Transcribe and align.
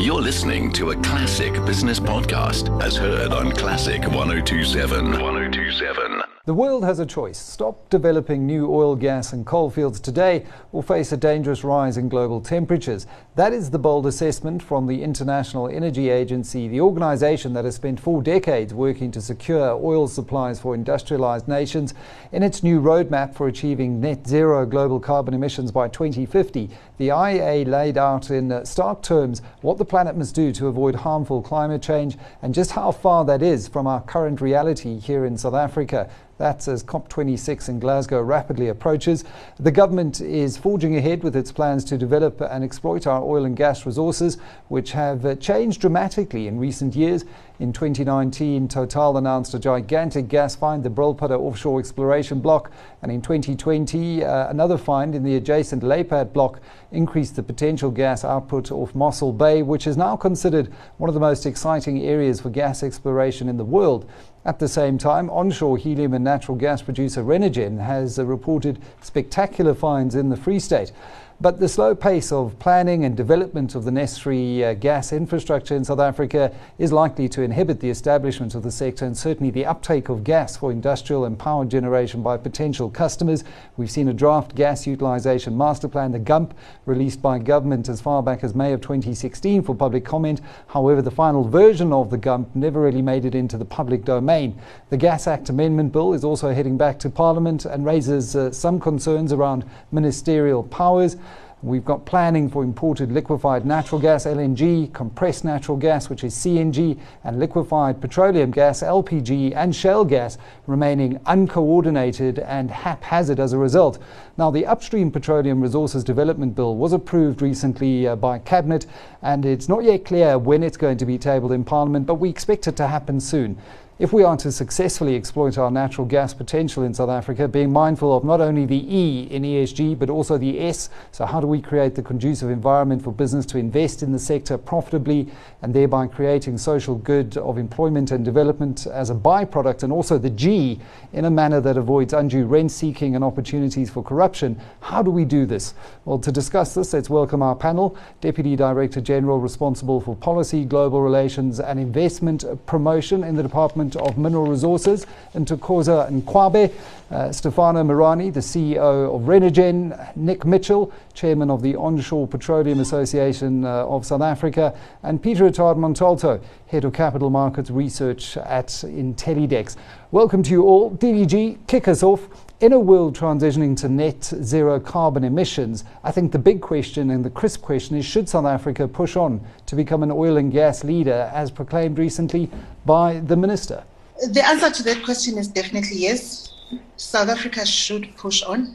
You're 0.00 0.22
listening 0.22 0.70
to 0.74 0.92
a 0.92 0.96
classic 1.02 1.52
business 1.66 1.98
podcast 1.98 2.80
as 2.80 2.96
heard 2.96 3.32
on 3.32 3.50
Classic 3.50 4.00
1027. 4.00 5.10
1027. 5.10 6.22
The 6.48 6.54
world 6.54 6.82
has 6.82 6.98
a 6.98 7.04
choice 7.04 7.36
stop 7.36 7.90
developing 7.90 8.46
new 8.46 8.72
oil, 8.72 8.96
gas, 8.96 9.34
and 9.34 9.44
coal 9.44 9.68
fields 9.68 10.00
today 10.00 10.46
or 10.72 10.82
face 10.82 11.12
a 11.12 11.16
dangerous 11.18 11.62
rise 11.62 11.98
in 11.98 12.08
global 12.08 12.40
temperatures. 12.40 13.06
That 13.34 13.52
is 13.52 13.68
the 13.68 13.78
bold 13.78 14.06
assessment 14.06 14.62
from 14.62 14.86
the 14.86 15.02
International 15.02 15.68
Energy 15.68 16.08
Agency, 16.08 16.66
the 16.66 16.80
organization 16.80 17.52
that 17.52 17.66
has 17.66 17.74
spent 17.74 18.00
four 18.00 18.22
decades 18.22 18.72
working 18.72 19.10
to 19.10 19.20
secure 19.20 19.72
oil 19.72 20.08
supplies 20.08 20.58
for 20.58 20.74
industrialized 20.74 21.48
nations. 21.48 21.92
In 22.32 22.42
its 22.42 22.62
new 22.62 22.80
roadmap 22.80 23.34
for 23.34 23.46
achieving 23.46 24.00
net 24.00 24.26
zero 24.26 24.64
global 24.64 25.00
carbon 25.00 25.34
emissions 25.34 25.70
by 25.70 25.88
2050, 25.88 26.70
the 26.98 27.08
IEA 27.08 27.66
laid 27.66 27.96
out 27.96 28.30
in 28.30 28.52
uh, 28.52 28.64
stark 28.64 29.02
terms 29.02 29.40
what 29.62 29.78
the 29.78 29.84
planet 29.84 30.16
must 30.16 30.34
do 30.34 30.52
to 30.52 30.66
avoid 30.66 30.96
harmful 30.96 31.40
climate 31.40 31.80
change 31.80 32.18
and 32.42 32.52
just 32.52 32.72
how 32.72 32.90
far 32.90 33.24
that 33.24 33.40
is 33.40 33.68
from 33.68 33.86
our 33.86 34.02
current 34.02 34.40
reality 34.40 34.98
here 34.98 35.24
in 35.24 35.38
South 35.38 35.54
Africa. 35.54 36.10
That's 36.38 36.68
as 36.68 36.84
COP26 36.84 37.68
in 37.68 37.80
Glasgow 37.80 38.22
rapidly 38.22 38.68
approaches. 38.68 39.24
The 39.58 39.72
government 39.72 40.20
is 40.20 40.56
forging 40.56 40.96
ahead 40.96 41.24
with 41.24 41.34
its 41.34 41.50
plans 41.50 41.84
to 41.86 41.98
develop 41.98 42.40
and 42.40 42.62
exploit 42.62 43.08
our 43.08 43.22
oil 43.22 43.44
and 43.44 43.56
gas 43.56 43.84
resources, 43.84 44.38
which 44.68 44.92
have 44.92 45.24
uh, 45.24 45.34
changed 45.36 45.80
dramatically 45.80 46.46
in 46.46 46.58
recent 46.58 46.94
years. 46.94 47.24
In 47.60 47.72
2019, 47.72 48.68
Total 48.68 49.16
announced 49.16 49.52
a 49.52 49.58
gigantic 49.58 50.28
gas 50.28 50.54
find, 50.54 50.84
the 50.84 50.90
Brulpadda 50.90 51.36
offshore 51.36 51.80
exploration 51.80 52.38
block, 52.38 52.70
and 53.02 53.10
in 53.10 53.20
2020, 53.20 54.24
uh, 54.24 54.48
another 54.48 54.78
find 54.78 55.12
in 55.12 55.24
the 55.24 55.34
adjacent 55.34 55.82
Luiperd 55.82 56.32
block 56.32 56.60
increased 56.92 57.34
the 57.34 57.42
potential 57.42 57.90
gas 57.90 58.24
output 58.24 58.70
off 58.70 58.94
Mossel 58.94 59.32
Bay, 59.32 59.62
which 59.62 59.88
is 59.88 59.96
now 59.96 60.14
considered 60.14 60.72
one 60.98 61.10
of 61.10 61.14
the 61.14 61.20
most 61.20 61.46
exciting 61.46 62.00
areas 62.04 62.40
for 62.40 62.48
gas 62.48 62.84
exploration 62.84 63.48
in 63.48 63.56
the 63.56 63.64
world. 63.64 64.08
At 64.44 64.60
the 64.60 64.68
same 64.68 64.96
time, 64.96 65.28
onshore 65.28 65.78
helium 65.78 66.14
and 66.14 66.22
natural 66.22 66.56
gas 66.56 66.80
producer 66.80 67.24
Renergen 67.24 67.84
has 67.84 68.20
uh, 68.20 68.24
reported 68.24 68.80
spectacular 69.00 69.74
finds 69.74 70.14
in 70.14 70.28
the 70.28 70.36
Free 70.36 70.60
State. 70.60 70.92
But 71.40 71.60
the 71.60 71.68
slow 71.68 71.94
pace 71.94 72.32
of 72.32 72.58
planning 72.58 73.04
and 73.04 73.16
development 73.16 73.76
of 73.76 73.84
the 73.84 73.92
necessary 73.92 74.64
uh, 74.64 74.74
gas 74.74 75.12
infrastructure 75.12 75.76
in 75.76 75.84
South 75.84 76.00
Africa 76.00 76.52
is 76.78 76.92
likely 76.92 77.28
to 77.28 77.42
inhibit 77.42 77.78
the 77.78 77.90
establishment 77.90 78.56
of 78.56 78.64
the 78.64 78.72
sector 78.72 79.04
and 79.04 79.16
certainly 79.16 79.52
the 79.52 79.64
uptake 79.64 80.08
of 80.08 80.24
gas 80.24 80.56
for 80.56 80.72
industrial 80.72 81.26
and 81.26 81.38
power 81.38 81.64
generation 81.64 82.24
by 82.24 82.38
potential 82.38 82.90
customers. 82.90 83.44
We've 83.76 83.88
seen 83.88 84.08
a 84.08 84.12
draft 84.12 84.56
gas 84.56 84.84
utilisation 84.84 85.56
master 85.56 85.86
plan, 85.86 86.10
the 86.10 86.18
GUMP, 86.18 86.54
released 86.86 87.22
by 87.22 87.38
government 87.38 87.88
as 87.88 88.00
far 88.00 88.20
back 88.20 88.42
as 88.42 88.56
May 88.56 88.72
of 88.72 88.80
2016 88.80 89.62
for 89.62 89.76
public 89.76 90.04
comment. 90.04 90.40
However, 90.66 91.02
the 91.02 91.12
final 91.12 91.48
version 91.48 91.92
of 91.92 92.10
the 92.10 92.18
GUMP 92.18 92.56
never 92.56 92.80
really 92.80 93.00
made 93.00 93.24
it 93.24 93.36
into 93.36 93.56
the 93.56 93.64
public 93.64 94.04
domain. 94.04 94.60
The 94.90 94.96
Gas 94.96 95.28
Act 95.28 95.50
Amendment 95.50 95.92
Bill 95.92 96.14
is 96.14 96.24
also 96.24 96.52
heading 96.52 96.76
back 96.76 96.98
to 96.98 97.08
Parliament 97.08 97.64
and 97.64 97.86
raises 97.86 98.34
uh, 98.34 98.50
some 98.50 98.80
concerns 98.80 99.32
around 99.32 99.64
ministerial 99.92 100.64
powers. 100.64 101.16
We've 101.60 101.84
got 101.84 102.06
planning 102.06 102.48
for 102.48 102.62
imported 102.62 103.10
liquefied 103.10 103.66
natural 103.66 104.00
gas, 104.00 104.26
LNG, 104.26 104.92
compressed 104.92 105.44
natural 105.44 105.76
gas, 105.76 106.08
which 106.08 106.22
is 106.22 106.32
CNG, 106.32 106.96
and 107.24 107.40
liquefied 107.40 108.00
petroleum 108.00 108.52
gas, 108.52 108.80
LPG, 108.80 109.56
and 109.56 109.74
shale 109.74 110.04
gas 110.04 110.38
remaining 110.68 111.18
uncoordinated 111.26 112.38
and 112.38 112.70
haphazard 112.70 113.40
as 113.40 113.52
a 113.52 113.58
result. 113.58 113.98
Now, 114.36 114.52
the 114.52 114.66
Upstream 114.66 115.10
Petroleum 115.10 115.60
Resources 115.60 116.04
Development 116.04 116.54
Bill 116.54 116.76
was 116.76 116.92
approved 116.92 117.42
recently 117.42 118.06
uh, 118.06 118.14
by 118.14 118.38
Cabinet, 118.38 118.86
and 119.22 119.44
it's 119.44 119.68
not 119.68 119.82
yet 119.82 120.04
clear 120.04 120.38
when 120.38 120.62
it's 120.62 120.76
going 120.76 120.98
to 120.98 121.06
be 121.06 121.18
tabled 121.18 121.50
in 121.50 121.64
Parliament, 121.64 122.06
but 122.06 122.14
we 122.14 122.28
expect 122.28 122.68
it 122.68 122.76
to 122.76 122.86
happen 122.86 123.18
soon. 123.18 123.58
If 123.98 124.12
we 124.12 124.22
are 124.22 124.36
to 124.36 124.52
successfully 124.52 125.16
exploit 125.16 125.58
our 125.58 125.72
natural 125.72 126.06
gas 126.06 126.32
potential 126.32 126.84
in 126.84 126.94
South 126.94 127.10
Africa, 127.10 127.48
being 127.48 127.72
mindful 127.72 128.16
of 128.16 128.22
not 128.22 128.40
only 128.40 128.64
the 128.64 128.86
E 128.96 129.26
in 129.28 129.42
ESG 129.42 129.98
but 129.98 130.08
also 130.08 130.38
the 130.38 130.60
S, 130.60 130.88
so 131.10 131.26
how 131.26 131.40
do 131.40 131.48
we 131.48 131.60
create 131.60 131.96
the 131.96 132.02
conducive 132.02 132.48
environment 132.48 133.02
for 133.02 133.10
business 133.10 133.44
to 133.46 133.58
invest 133.58 134.04
in 134.04 134.12
the 134.12 134.18
sector 134.20 134.56
profitably 134.56 135.26
and 135.62 135.74
thereby 135.74 136.06
creating 136.06 136.58
social 136.58 136.94
good 136.94 137.36
of 137.38 137.58
employment 137.58 138.12
and 138.12 138.24
development 138.24 138.86
as 138.86 139.10
a 139.10 139.16
byproduct, 139.16 139.82
and 139.82 139.92
also 139.92 140.16
the 140.16 140.30
G 140.30 140.78
in 141.12 141.24
a 141.24 141.30
manner 141.30 141.60
that 141.60 141.76
avoids 141.76 142.12
undue 142.12 142.46
rent 142.46 142.70
seeking 142.70 143.16
and 143.16 143.24
opportunities 143.24 143.90
for 143.90 144.04
corruption? 144.04 144.60
How 144.78 145.02
do 145.02 145.10
we 145.10 145.24
do 145.24 145.44
this? 145.44 145.74
Well, 146.04 146.20
to 146.20 146.30
discuss 146.30 146.72
this, 146.72 146.92
let's 146.92 147.10
welcome 147.10 147.42
our 147.42 147.56
panel 147.56 147.96
Deputy 148.20 148.54
Director 148.54 149.00
General 149.00 149.40
responsible 149.40 150.00
for 150.00 150.14
policy, 150.14 150.64
global 150.64 151.02
relations, 151.02 151.58
and 151.58 151.80
investment 151.80 152.44
promotion 152.66 153.24
in 153.24 153.34
the 153.34 153.42
Department 153.42 153.87
Department 153.88 154.16
of 154.16 154.18
Mineral 154.18 154.46
Resources, 154.46 155.06
and 155.34 155.46
Ntokozo 155.46 156.08
Ngcwabe, 156.10 156.72
uh, 157.10 157.32
Stefano 157.32 157.82
Marani, 157.82 158.32
the 158.32 158.40
CEO 158.40 159.14
of 159.14 159.22
Renergen, 159.22 160.16
Nick 160.16 160.44
Mitchell, 160.44 160.92
Chairman 161.14 161.50
of 161.50 161.62
the 161.62 161.74
Onshore 161.76 162.26
Petroleum 162.26 162.80
Association 162.80 163.64
uh, 163.64 163.86
of 163.86 164.04
South 164.04 164.22
Africa, 164.22 164.76
and 165.02 165.22
Peter 165.22 165.44
Attard 165.44 165.76
Montalto, 165.76 166.40
Head 166.66 166.84
of 166.84 166.92
Capital 166.92 167.30
Markets 167.30 167.70
Research 167.70 168.36
at 168.36 168.68
Intellidex. 168.68 169.76
Welcome 170.10 170.42
to 170.42 170.50
you 170.50 170.64
all. 170.64 170.90
DDG, 170.90 171.58
kick 171.66 171.88
us 171.88 172.02
off. 172.02 172.28
In 172.60 172.72
a 172.72 172.80
world 172.80 173.16
transitioning 173.16 173.76
to 173.76 173.88
net 173.88 174.24
zero 174.24 174.80
carbon 174.80 175.22
emissions, 175.22 175.84
I 176.02 176.10
think 176.10 176.32
the 176.32 176.40
big 176.40 176.60
question 176.60 177.10
and 177.10 177.24
the 177.24 177.30
crisp 177.30 177.62
question 177.62 177.96
is 177.96 178.04
should 178.04 178.28
South 178.28 178.46
Africa 178.46 178.88
push 178.88 179.14
on 179.14 179.40
to 179.66 179.76
become 179.76 180.02
an 180.02 180.10
oil 180.10 180.38
and 180.38 180.50
gas 180.50 180.82
leader, 180.82 181.30
as 181.32 181.52
proclaimed 181.52 182.00
recently 182.00 182.50
by 182.84 183.20
the 183.20 183.36
minister? 183.36 183.84
The 184.32 184.44
answer 184.44 184.70
to 184.70 184.82
that 184.82 185.04
question 185.04 185.38
is 185.38 185.46
definitely 185.46 185.98
yes. 185.98 186.52
South 186.96 187.28
Africa 187.28 187.64
should 187.64 188.16
push 188.16 188.42
on 188.42 188.74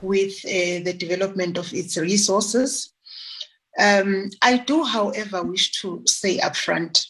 with 0.00 0.32
uh, 0.44 0.84
the 0.84 0.94
development 0.96 1.58
of 1.58 1.74
its 1.74 1.96
resources. 1.96 2.92
Um, 3.80 4.30
I 4.42 4.58
do, 4.58 4.84
however, 4.84 5.42
wish 5.42 5.72
to 5.80 6.04
say 6.06 6.38
upfront 6.38 7.04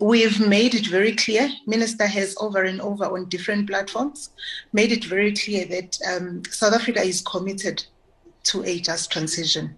We've 0.00 0.46
made 0.46 0.76
it 0.76 0.86
very 0.86 1.12
clear, 1.16 1.50
Minister 1.66 2.06
has 2.06 2.36
over 2.40 2.62
and 2.62 2.80
over 2.80 3.04
on 3.04 3.28
different 3.28 3.68
platforms 3.68 4.30
made 4.72 4.92
it 4.92 5.04
very 5.04 5.34
clear 5.34 5.64
that 5.66 5.98
um, 6.08 6.42
South 6.50 6.72
Africa 6.72 7.00
is 7.00 7.20
committed 7.22 7.84
to 8.44 8.62
a 8.64 8.78
just 8.78 9.10
transition. 9.10 9.76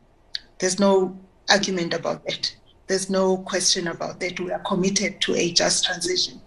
There's 0.59 0.79
no 0.79 1.19
argument 1.49 1.95
about 1.95 2.27
that. 2.27 2.55
There's 2.87 3.09
no 3.09 3.39
question 3.39 3.89
about 3.89 4.21
that. 4.21 4.39
We 4.39 4.53
are 4.53 4.59
committed 4.59 5.23
to 5.23 5.37
a 5.37 5.53
just 5.53 5.87
transition. 5.87 6.41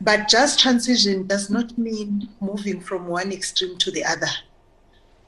But 0.00 0.28
just 0.28 0.58
transition 0.60 1.26
does 1.26 1.50
not 1.50 1.76
mean 1.76 2.30
moving 2.40 2.80
from 2.80 3.08
one 3.08 3.30
extreme 3.30 3.76
to 3.78 3.90
the 3.90 4.04
other 4.04 4.28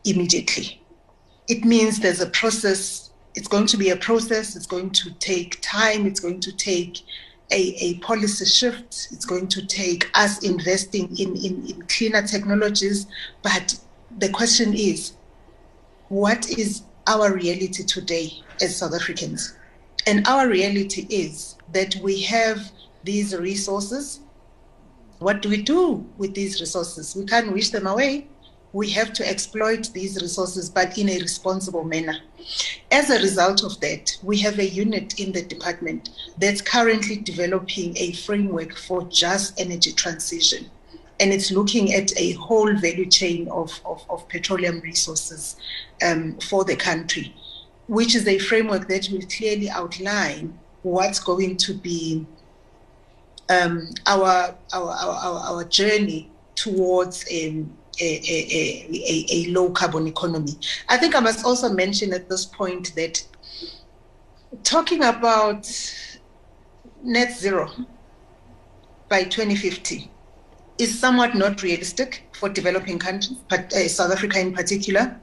immediately. 0.05 0.81
It 1.49 1.65
means 1.65 2.01
there's 2.01 2.21
a 2.21 2.31
process. 2.31 3.11
It's 3.35 3.49
going 3.49 3.67
to 3.67 3.77
be 3.77 3.91
a 3.91 3.97
process. 3.97 4.57
It's 4.57 4.67
going 4.67 4.91
to 4.91 5.11
take 5.19 5.59
time. 5.61 6.07
It's 6.07 6.21
going 6.21 6.41
to 6.41 6.57
take 6.57 7.03
a, 7.51 7.75
a 7.81 7.95
policy 7.99 8.45
shift. 8.45 9.09
It's 9.11 9.25
going 9.25 9.49
to 9.49 9.67
take 9.67 10.11
us 10.15 10.43
investing 10.43 11.17
in, 11.19 11.37
in, 11.37 11.67
in 11.67 11.83
cleaner 11.89 12.27
technologies. 12.27 13.07
But 13.43 13.79
the 14.19 14.29
question 14.29 14.75
is, 14.75 15.13
what 16.09 16.49
is 16.51 16.83
our 17.07 17.33
reality 17.33 17.85
today 17.85 18.33
as 18.61 18.77
South 18.77 18.95
Africans? 18.95 19.57
And 20.07 20.27
our 20.27 20.49
reality 20.49 21.07
is 21.11 21.57
that 21.73 21.97
we 21.97 22.23
have 22.23 22.71
these 23.05 23.37
resources. 23.37 24.21
What 25.19 25.43
do 25.43 25.49
we 25.49 25.63
do 25.63 26.07
with 26.17 26.35
these 26.35 26.61
resources? 26.61 27.15
We 27.17 27.25
can't 27.25 27.53
wish 27.53 27.71
them 27.71 27.87
away 27.87 28.27
we 28.79 28.89
have 28.89 29.13
to 29.13 29.29
exploit 29.29 29.91
these 29.93 30.23
resources, 30.23 30.71
but 30.71 30.97
in 30.97 31.09
a 31.09 31.19
responsible 31.19 31.83
manner. 31.83 32.17
As 32.93 33.11
a 33.11 33.19
result 33.19 33.65
of 33.65 33.81
that, 33.81 34.17
we 34.23 34.39
have 34.39 34.61
a 34.61 34.69
unit 34.69 35.19
in 35.19 35.33
the 35.33 35.43
department 35.43 36.11
that's 36.39 36.61
currently 36.61 37.17
developing 37.17 37.99
a 37.99 38.13
framework 38.13 38.77
for 38.77 39.03
just 39.09 39.61
energy 39.61 39.91
transition. 39.91 40.71
And 41.19 41.33
it's 41.33 41.51
looking 41.51 41.93
at 41.93 42.17
a 42.17 42.35
whole 42.35 42.73
value 42.77 43.07
chain 43.07 43.49
of, 43.49 43.81
of, 43.85 44.07
of 44.09 44.29
petroleum 44.29 44.79
resources 44.79 45.57
um, 46.07 46.39
for 46.39 46.63
the 46.63 46.77
country, 46.77 47.35
which 47.89 48.15
is 48.15 48.29
a 48.29 48.39
framework 48.39 48.87
that 48.87 49.09
will 49.11 49.27
clearly 49.37 49.69
outline 49.69 50.57
what's 50.83 51.19
going 51.19 51.57
to 51.57 51.75
be 51.75 52.25
um, 53.51 53.91
our, 54.07 54.55
our, 54.73 54.91
our, 54.93 55.41
our, 55.51 55.65
journey 55.65 56.31
towards 56.55 57.25
um, 57.33 57.78
a, 58.01 58.87
a, 58.91 59.27
a, 59.31 59.47
low 59.51 59.71
carbon 59.71 60.07
economy. 60.07 60.53
I 60.89 60.97
think 60.97 61.15
I 61.15 61.21
must 61.21 61.45
also 61.45 61.69
mention 61.69 62.13
at 62.13 62.29
this 62.29 62.45
point 62.45 62.95
that 62.95 63.25
talking 64.63 65.03
about 65.03 65.69
net 67.03 67.37
zero 67.37 67.71
by 69.09 69.25
2050 69.25 70.11
is 70.79 70.99
somewhat 70.99 71.35
not 71.35 71.63
realistic 71.63 72.29
for 72.33 72.49
developing 72.49 72.99
countries, 72.99 73.39
but 73.49 73.73
uh, 73.73 73.89
South 73.89 74.13
Africa 74.13 74.39
in 74.39 74.53
particular. 74.53 75.19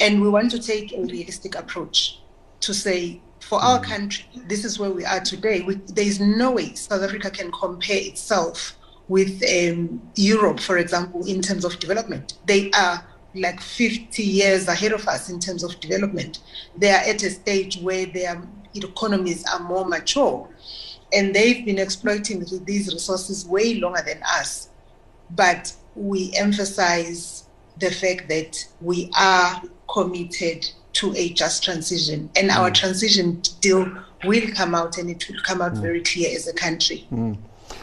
And 0.00 0.20
we 0.20 0.28
want 0.28 0.50
to 0.50 0.58
take 0.58 0.92
a 0.92 1.00
realistic 1.02 1.54
approach 1.54 2.20
to 2.60 2.74
say 2.74 3.20
for 3.40 3.60
our 3.60 3.80
mm. 3.80 3.84
country, 3.84 4.24
this 4.46 4.64
is 4.64 4.78
where 4.78 4.90
we 4.90 5.04
are 5.04 5.20
today. 5.20 5.62
We, 5.62 5.74
there 5.74 6.06
is 6.06 6.20
no 6.20 6.52
way 6.52 6.74
South 6.74 7.02
Africa 7.02 7.30
can 7.30 7.50
compare 7.52 7.98
itself 7.98 8.76
with 9.08 9.42
um, 9.42 10.00
Europe, 10.14 10.60
for 10.60 10.78
example, 10.78 11.26
in 11.26 11.42
terms 11.42 11.64
of 11.64 11.78
development. 11.78 12.34
They 12.46 12.70
are 12.72 13.04
like 13.34 13.60
50 13.60 14.22
years 14.22 14.68
ahead 14.68 14.92
of 14.92 15.06
us 15.08 15.30
in 15.30 15.40
terms 15.40 15.62
of 15.62 15.78
development. 15.80 16.40
They 16.76 16.90
are 16.90 17.02
at 17.02 17.22
a 17.22 17.30
stage 17.30 17.78
where 17.78 18.06
their 18.06 18.42
economies 18.74 19.44
are 19.52 19.60
more 19.60 19.84
mature 19.84 20.48
and 21.12 21.34
they've 21.34 21.64
been 21.64 21.78
exploiting 21.78 22.44
these 22.64 22.92
resources 22.92 23.46
way 23.46 23.74
longer 23.74 24.02
than 24.04 24.22
us. 24.22 24.70
But 25.30 25.74
we 25.94 26.32
emphasize 26.34 27.44
the 27.78 27.90
fact 27.90 28.28
that 28.28 28.66
we 28.80 29.10
are 29.18 29.62
committed 29.92 30.70
to 30.94 31.14
a 31.16 31.30
just 31.30 31.64
transition, 31.64 32.30
and 32.36 32.50
mm. 32.50 32.56
our 32.56 32.70
transition 32.70 33.42
deal 33.60 33.90
will 34.24 34.48
come 34.54 34.74
out, 34.74 34.98
and 34.98 35.10
it 35.10 35.26
will 35.28 35.40
come 35.42 35.62
out 35.62 35.72
mm. 35.74 35.80
very 35.80 36.02
clear 36.02 36.34
as 36.34 36.46
a 36.48 36.52
country. 36.52 37.06
Mm. 37.10 37.38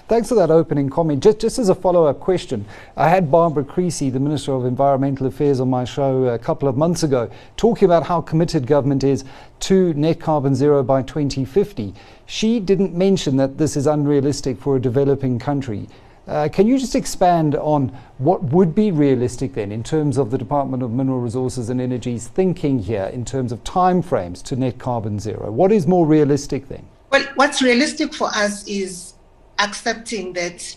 Thanks 0.09 0.27
for 0.27 0.33
that 0.35 0.49
opening 0.49 0.89
comment. 0.89 1.21
Just, 1.21 1.37
just 1.37 1.59
as 1.59 1.69
a 1.69 1.75
follow 1.75 2.05
up 2.05 2.19
question, 2.19 2.65
I 2.97 3.09
had 3.09 3.29
Barbara 3.29 3.63
Creecy, 3.63 4.09
the 4.09 4.19
Minister 4.19 4.53
of 4.53 4.65
Environmental 4.65 5.27
Affairs, 5.27 5.59
on 5.59 5.69
my 5.69 5.85
show 5.85 6.23
a 6.29 6.39
couple 6.39 6.67
of 6.67 6.75
months 6.75 7.03
ago, 7.03 7.29
talking 7.57 7.85
about 7.85 8.07
how 8.07 8.19
committed 8.19 8.65
government 8.65 9.03
is 9.03 9.23
to 9.59 9.93
net 9.93 10.19
carbon 10.19 10.55
zero 10.55 10.81
by 10.81 11.03
2050. 11.03 11.93
She 12.25 12.59
didn't 12.59 12.95
mention 12.95 13.37
that 13.37 13.59
this 13.59 13.77
is 13.77 13.85
unrealistic 13.85 14.57
for 14.59 14.77
a 14.77 14.81
developing 14.81 15.37
country. 15.37 15.87
Uh, 16.27 16.49
can 16.51 16.65
you 16.65 16.79
just 16.79 16.95
expand 16.95 17.55
on 17.57 17.95
what 18.17 18.41
would 18.45 18.73
be 18.73 18.89
realistic 18.89 19.53
then 19.53 19.71
in 19.71 19.83
terms 19.83 20.17
of 20.17 20.31
the 20.31 20.39
Department 20.39 20.81
of 20.81 20.89
Mineral 20.89 21.19
Resources 21.19 21.69
and 21.69 21.79
Energy's 21.79 22.27
thinking 22.27 22.79
here 22.79 23.11
in 23.13 23.25
terms 23.25 23.51
of 23.51 23.63
timeframes 23.63 24.41
to 24.45 24.55
net 24.55 24.79
carbon 24.79 25.19
zero? 25.19 25.51
What 25.51 25.71
is 25.71 25.85
more 25.85 26.07
realistic 26.07 26.67
then? 26.67 26.83
Well, 27.11 27.27
what's 27.35 27.61
realistic 27.61 28.15
for 28.15 28.29
us 28.29 28.67
is 28.67 29.13
accepting 29.59 30.33
that 30.33 30.75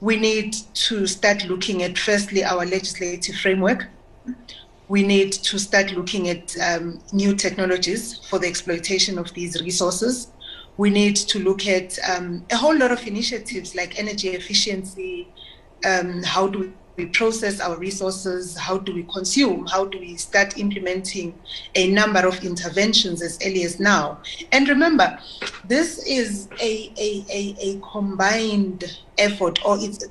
we 0.00 0.16
need 0.16 0.54
to 0.74 1.06
start 1.06 1.44
looking 1.46 1.82
at 1.82 1.98
firstly 1.98 2.44
our 2.44 2.66
legislative 2.66 3.36
framework. 3.36 3.86
We 4.88 5.02
need 5.02 5.32
to 5.32 5.58
start 5.58 5.92
looking 5.92 6.28
at 6.28 6.54
um, 6.58 7.00
new 7.12 7.34
technologies 7.34 8.18
for 8.28 8.38
the 8.38 8.46
exploitation 8.46 9.18
of 9.18 9.32
these 9.34 9.60
resources 9.62 10.28
we 10.76 10.90
need 10.90 11.16
to 11.16 11.38
look 11.38 11.66
at 11.66 11.98
um, 12.08 12.44
a 12.50 12.56
whole 12.56 12.76
lot 12.76 12.92
of 12.92 13.06
initiatives 13.06 13.74
like 13.74 13.98
energy 13.98 14.28
efficiency. 14.28 15.28
Um, 15.84 16.22
how 16.22 16.48
do 16.48 16.72
we 16.96 17.06
process 17.06 17.60
our 17.60 17.76
resources? 17.76 18.56
How 18.56 18.78
do 18.78 18.94
we 18.94 19.02
consume? 19.04 19.66
How 19.66 19.84
do 19.84 19.98
we 19.98 20.16
start 20.16 20.58
implementing 20.58 21.34
a 21.74 21.90
number 21.90 22.26
of 22.26 22.42
interventions 22.44 23.22
as 23.22 23.38
early 23.44 23.64
as 23.64 23.78
now? 23.78 24.20
And 24.52 24.68
remember, 24.68 25.18
this 25.66 26.04
is 26.06 26.48
a, 26.60 26.92
a, 26.98 27.24
a, 27.30 27.56
a 27.60 27.80
combined 27.80 28.98
effort, 29.18 29.64
or 29.64 29.76
it's 29.80 30.04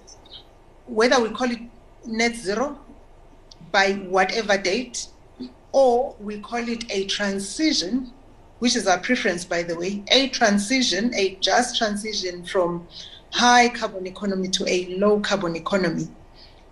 whether 0.87 1.21
we 1.21 1.29
call 1.29 1.51
it 1.51 1.59
net 2.05 2.35
zero 2.35 2.79
by 3.71 3.93
whatever 3.93 4.57
date, 4.57 5.07
or 5.71 6.15
we 6.19 6.39
call 6.39 6.67
it 6.67 6.89
a 6.91 7.05
transition 7.05 8.11
which 8.59 8.75
is 8.75 8.87
our 8.87 8.99
preference, 8.99 9.43
by 9.43 9.61
the 9.61 9.75
way, 9.75 10.03
a 10.11 10.29
transition, 10.29 11.13
a 11.15 11.35
just 11.41 11.77
transition 11.77 12.43
from 12.45 12.87
high 13.31 13.67
carbon 13.69 14.07
economy 14.07 14.47
to 14.47 14.65
a 14.67 14.97
low 14.97 15.19
carbon 15.19 15.55
economy. 15.55 16.07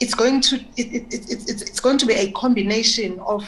It's 0.03 0.13
going 0.13 0.41
to 0.41 0.55
it, 0.81 0.87
it, 0.97 1.13
it, 1.13 1.23
it's, 1.31 1.61
it's 1.69 1.79
going 1.79 1.97
to 1.99 2.05
be 2.05 2.13
a 2.13 2.31
combination 2.33 3.19
of 3.19 3.41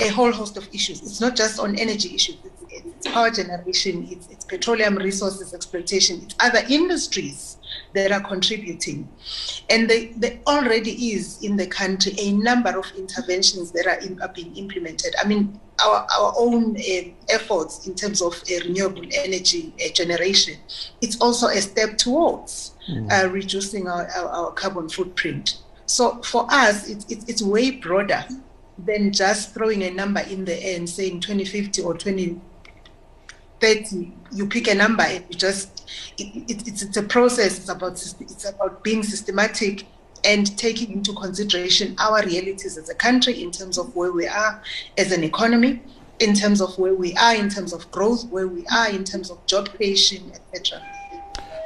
a 0.00 0.08
whole 0.08 0.32
host 0.32 0.56
of 0.56 0.68
issues. 0.72 1.02
It's 1.02 1.20
not 1.20 1.36
just 1.36 1.60
on 1.60 1.76
energy 1.76 2.14
issues. 2.14 2.36
It's, 2.44 2.62
it's 2.68 3.08
power 3.08 3.30
generation. 3.30 4.06
It's, 4.10 4.26
it's 4.28 4.44
petroleum 4.44 4.96
resources 4.96 5.54
exploitation. 5.54 6.20
It's 6.24 6.34
other 6.40 6.62
industries 6.68 7.58
that 7.94 8.12
are 8.12 8.20
contributing. 8.20 9.08
And 9.70 9.88
there, 9.88 10.08
there 10.16 10.38
already 10.46 11.12
is 11.12 11.42
in 11.42 11.56
the 11.56 11.66
country 11.66 12.12
a 12.18 12.32
number 12.32 12.76
of 12.78 12.86
interventions 12.96 13.70
that 13.72 13.86
are, 13.86 14.00
in, 14.00 14.20
are 14.20 14.32
being 14.32 14.54
implemented. 14.56 15.14
I 15.22 15.26
mean, 15.26 15.60
our, 15.84 16.06
our 16.18 16.34
own 16.38 16.76
uh, 16.76 17.08
efforts 17.28 17.86
in 17.86 17.94
terms 17.94 18.20
of 18.20 18.34
uh, 18.34 18.54
renewable 18.64 19.06
energy 19.14 19.72
uh, 19.84 19.92
generation, 19.92 20.56
it's 21.00 21.20
also 21.20 21.46
a 21.46 21.60
step 21.60 21.98
towards 21.98 22.74
mm. 22.88 23.32
reducing 23.32 23.88
our, 23.88 24.08
our, 24.16 24.28
our, 24.28 24.52
carbon 24.52 24.88
footprint. 24.88 25.58
So 25.88 26.22
for 26.22 26.46
us, 26.50 26.88
it's, 26.88 27.04
it's, 27.08 27.24
it's 27.24 27.42
way 27.42 27.72
broader 27.72 28.24
than 28.78 29.10
just 29.10 29.54
throwing 29.54 29.82
a 29.82 29.90
number 29.90 30.20
in 30.20 30.44
the 30.44 30.54
and 30.74 30.88
saying 30.88 31.18
2050 31.20 31.82
or 31.82 31.94
2030. 31.94 34.12
you 34.30 34.46
pick 34.46 34.68
a 34.68 34.74
number 34.74 35.02
and 35.02 35.24
you 35.28 35.36
just 35.36 35.90
it, 36.18 36.44
it, 36.48 36.68
it's, 36.68 36.82
it's 36.82 36.96
a 36.96 37.02
process 37.02 37.58
it's 37.58 37.68
about 37.68 38.00
it's 38.20 38.48
about 38.48 38.84
being 38.84 39.02
systematic 39.02 39.84
and 40.24 40.56
taking 40.56 40.92
into 40.92 41.12
consideration 41.14 41.96
our 41.98 42.24
realities 42.24 42.78
as 42.78 42.88
a 42.88 42.94
country 42.94 43.42
in 43.42 43.50
terms 43.50 43.78
of 43.78 43.96
where 43.96 44.12
we 44.12 44.28
are 44.28 44.62
as 44.96 45.10
an 45.10 45.24
economy 45.24 45.82
in 46.20 46.34
terms 46.34 46.60
of 46.60 46.78
where 46.78 46.94
we 46.94 47.14
are 47.14 47.34
in 47.34 47.48
terms 47.48 47.72
of 47.72 47.90
growth 47.90 48.28
where 48.28 48.46
we 48.46 48.64
are 48.66 48.90
in 48.90 49.02
terms 49.02 49.28
of 49.28 49.44
job 49.46 49.68
creation 49.70 50.30
etc 50.34 50.80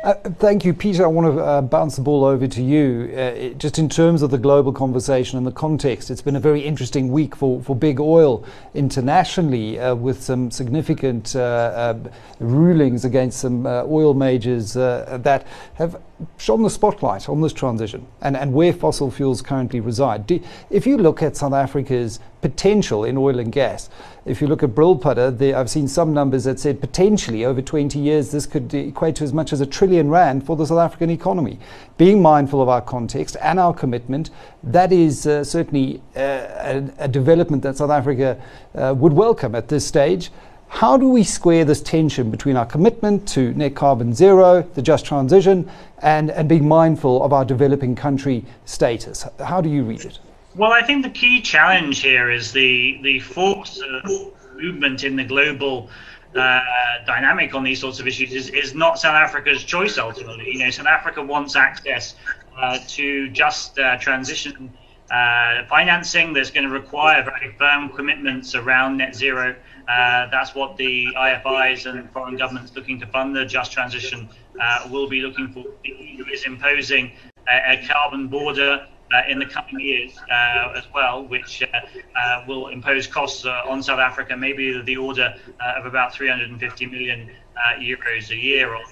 uh, 0.03 0.15
thank 0.15 0.65
you, 0.65 0.75
Peter. 0.75 1.05
I 1.05 1.07
want 1.07 1.35
to 1.35 1.41
uh, 1.41 1.63
bounce 1.63 1.97
the 1.97 2.03
ball 2.03 2.25
over 2.25 2.49
to 2.49 2.63
you. 2.63 3.11
Uh, 3.13 3.21
it, 3.21 3.59
just 3.59 3.79
in 3.79 3.89
terms 3.89 4.23
of 4.23 4.31
the 4.31 4.39
global 4.39 4.73
conversation 4.73 5.39
and 5.39 5.47
the 5.47 5.53
context, 5.53 6.11
it's 6.11 6.23
been 6.23 6.35
a 6.35 6.41
very 6.41 6.61
interesting 6.61 7.13
week 7.13 7.37
for, 7.37 7.63
for 7.63 7.77
big 7.77 8.01
oil 8.01 8.45
internationally 8.75 9.79
uh, 9.79 9.95
with 9.95 10.21
some 10.21 10.51
significant 10.51 11.37
uh, 11.37 11.95
rulings 12.41 13.05
against 13.05 13.39
some 13.41 13.65
oil 13.67 14.13
majors 14.13 14.73
that 14.73 15.47
have 15.75 16.01
shone 16.37 16.63
the 16.63 16.71
spotlight 16.71 17.29
on 17.29 17.41
this 17.41 17.53
transition 17.53 18.07
and, 18.21 18.37
and 18.37 18.53
where 18.53 18.73
fossil 18.73 19.11
fuels 19.11 19.43
currently 19.43 19.81
reside. 19.81 20.27
Do, 20.27 20.41
if 20.71 20.87
you 20.87 20.97
look 20.97 21.23
at 21.23 21.37
South 21.37 21.53
Africa's 21.53 22.21
potential 22.41 23.05
in 23.05 23.17
oil 23.17 23.39
and 23.39 23.53
gas, 23.53 23.89
if 24.25 24.41
you 24.41 24.47
look 24.47 24.63
at 24.63 24.71
Brulpadda, 24.71 25.55
I've 25.55 25.71
seen 25.71 25.89
some 25.89 26.13
numbers 26.15 26.45
that 26.45 26.61
said 26.61 26.81
potentially 26.81 27.45
over 27.45 27.61
20 27.61 27.99
years 27.99 28.31
this 28.31 28.47
could 28.47 28.73
equate 28.73 29.17
to 29.17 29.25
as 29.25 29.33
much 29.33 29.53
as 29.53 29.61
a 29.61 29.67
trillion 29.67 30.11
rand 30.11 30.47
for 30.47 30.57
the 30.57 30.67
South 30.67 30.79
African 30.79 31.11
economy. 31.11 31.59
Being 31.99 32.23
mindful 32.23 32.63
of 32.63 32.69
our 32.69 32.81
context 32.81 33.37
and 33.41 33.59
our 33.59 33.75
commitment, 33.75 34.31
that 34.63 34.93
is 34.93 35.27
uh, 35.27 35.45
certainly 35.45 36.03
uh, 36.17 36.21
a, 36.21 36.91
a, 36.99 37.09
development 37.09 37.63
that 37.63 37.77
South 37.77 37.91
Africa 37.91 38.41
uh, 38.75 38.95
would 38.97 39.13
welcome 39.13 39.55
at 39.55 39.69
this 39.69 39.87
stage. 39.87 40.31
How 40.73 40.97
do 40.97 41.07
we 41.07 41.23
square 41.23 41.67
this 41.67 41.83
tension 41.83 42.31
between 42.31 42.57
our 42.57 42.65
commitment 42.65 43.29
to 43.29 43.53
net 43.53 43.75
carbon 43.77 44.15
zero, 44.15 44.63
the 44.75 44.81
just 44.81 45.05
transition, 45.05 45.71
and, 45.99 46.31
and 46.31 46.49
being 46.49 46.67
mindful 46.67 47.23
of 47.23 47.33
our 47.33 47.45
developing 47.45 47.95
country 47.95 48.45
status? 48.65 49.27
How 49.39 49.61
do 49.61 49.69
you 49.69 49.85
read 49.85 50.07
it? 50.07 50.19
Well, 50.57 50.73
I 50.73 50.83
think 50.83 51.05
the 51.05 51.11
key 51.11 51.43
challenge 51.43 52.01
here 52.01 52.31
is 52.31 52.53
the, 52.53 52.99
the 53.03 53.21
force 53.21 53.81
of 53.81 54.33
movement 54.57 55.05
in 55.05 55.15
the 55.15 55.25
global 55.25 55.91
uh, 56.35 56.61
dynamic 57.07 57.55
on 57.55 57.63
these 57.63 57.79
sorts 57.79 58.01
of 58.01 58.07
issues 58.07 58.33
is, 58.33 58.49
is 58.49 58.75
not 58.75 58.99
South 58.99 59.15
Africa's 59.15 59.63
choice 59.65 59.99
ultimately. 59.99 60.53
You 60.53 60.65
know, 60.65 60.71
South 60.71 60.87
Africa 60.87 61.23
wants 61.23 61.55
access 61.55 62.17
uh, 62.57 62.79
to 62.89 63.29
just 63.29 63.79
uh, 63.79 63.99
transition 63.99 64.73
uh, 65.11 65.67
financing 65.69 66.33
that's 66.33 66.51
going 66.51 66.65
to 66.67 66.73
require 66.73 67.23
very 67.23 67.53
firm 67.59 67.91
commitments 67.91 68.55
around 68.55 68.97
net 68.97 69.15
zero. 69.15 69.55
Uh, 69.89 70.29
that's 70.31 70.55
what 70.55 70.77
the 70.77 71.09
IFIs 71.17 71.87
and 71.87 72.11
foreign 72.11 72.37
governments 72.37 72.73
looking 72.75 73.01
to 73.01 73.07
fund 73.07 73.35
the 73.35 73.45
just 73.45 73.73
transition 73.73 74.29
uh, 74.61 74.89
will 74.91 75.09
be 75.09 75.21
looking 75.21 75.49
for. 75.49 75.65
The 75.85 75.91
EU 75.91 76.25
is 76.33 76.45
imposing 76.45 77.13
a, 77.49 77.73
a 77.73 77.87
carbon 77.87 78.29
border 78.29 78.87
uh, 79.13 79.23
in 79.29 79.39
the 79.39 79.47
coming 79.47 79.79
years 79.79 80.17
uh, 80.31 80.73
as 80.77 80.85
well, 80.95 81.25
which 81.25 81.63
uh, 81.63 82.45
will 82.47 82.69
impose 82.69 83.07
costs 83.07 83.45
on 83.45 83.83
South 83.83 83.99
Africa, 83.99 84.37
maybe 84.37 84.81
the 84.83 84.97
order 84.97 85.35
of 85.77 85.85
about 85.85 86.15
350 86.15 86.87
million 86.87 87.31
euros 87.79 88.31
a 88.31 88.37
year 88.37 88.75
on, 88.75 88.83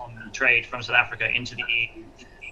on 0.00 0.30
trade 0.32 0.66
from 0.66 0.82
South 0.82 0.96
Africa 0.96 1.30
into 1.30 1.54
the 1.54 1.62
EU. 1.68 2.02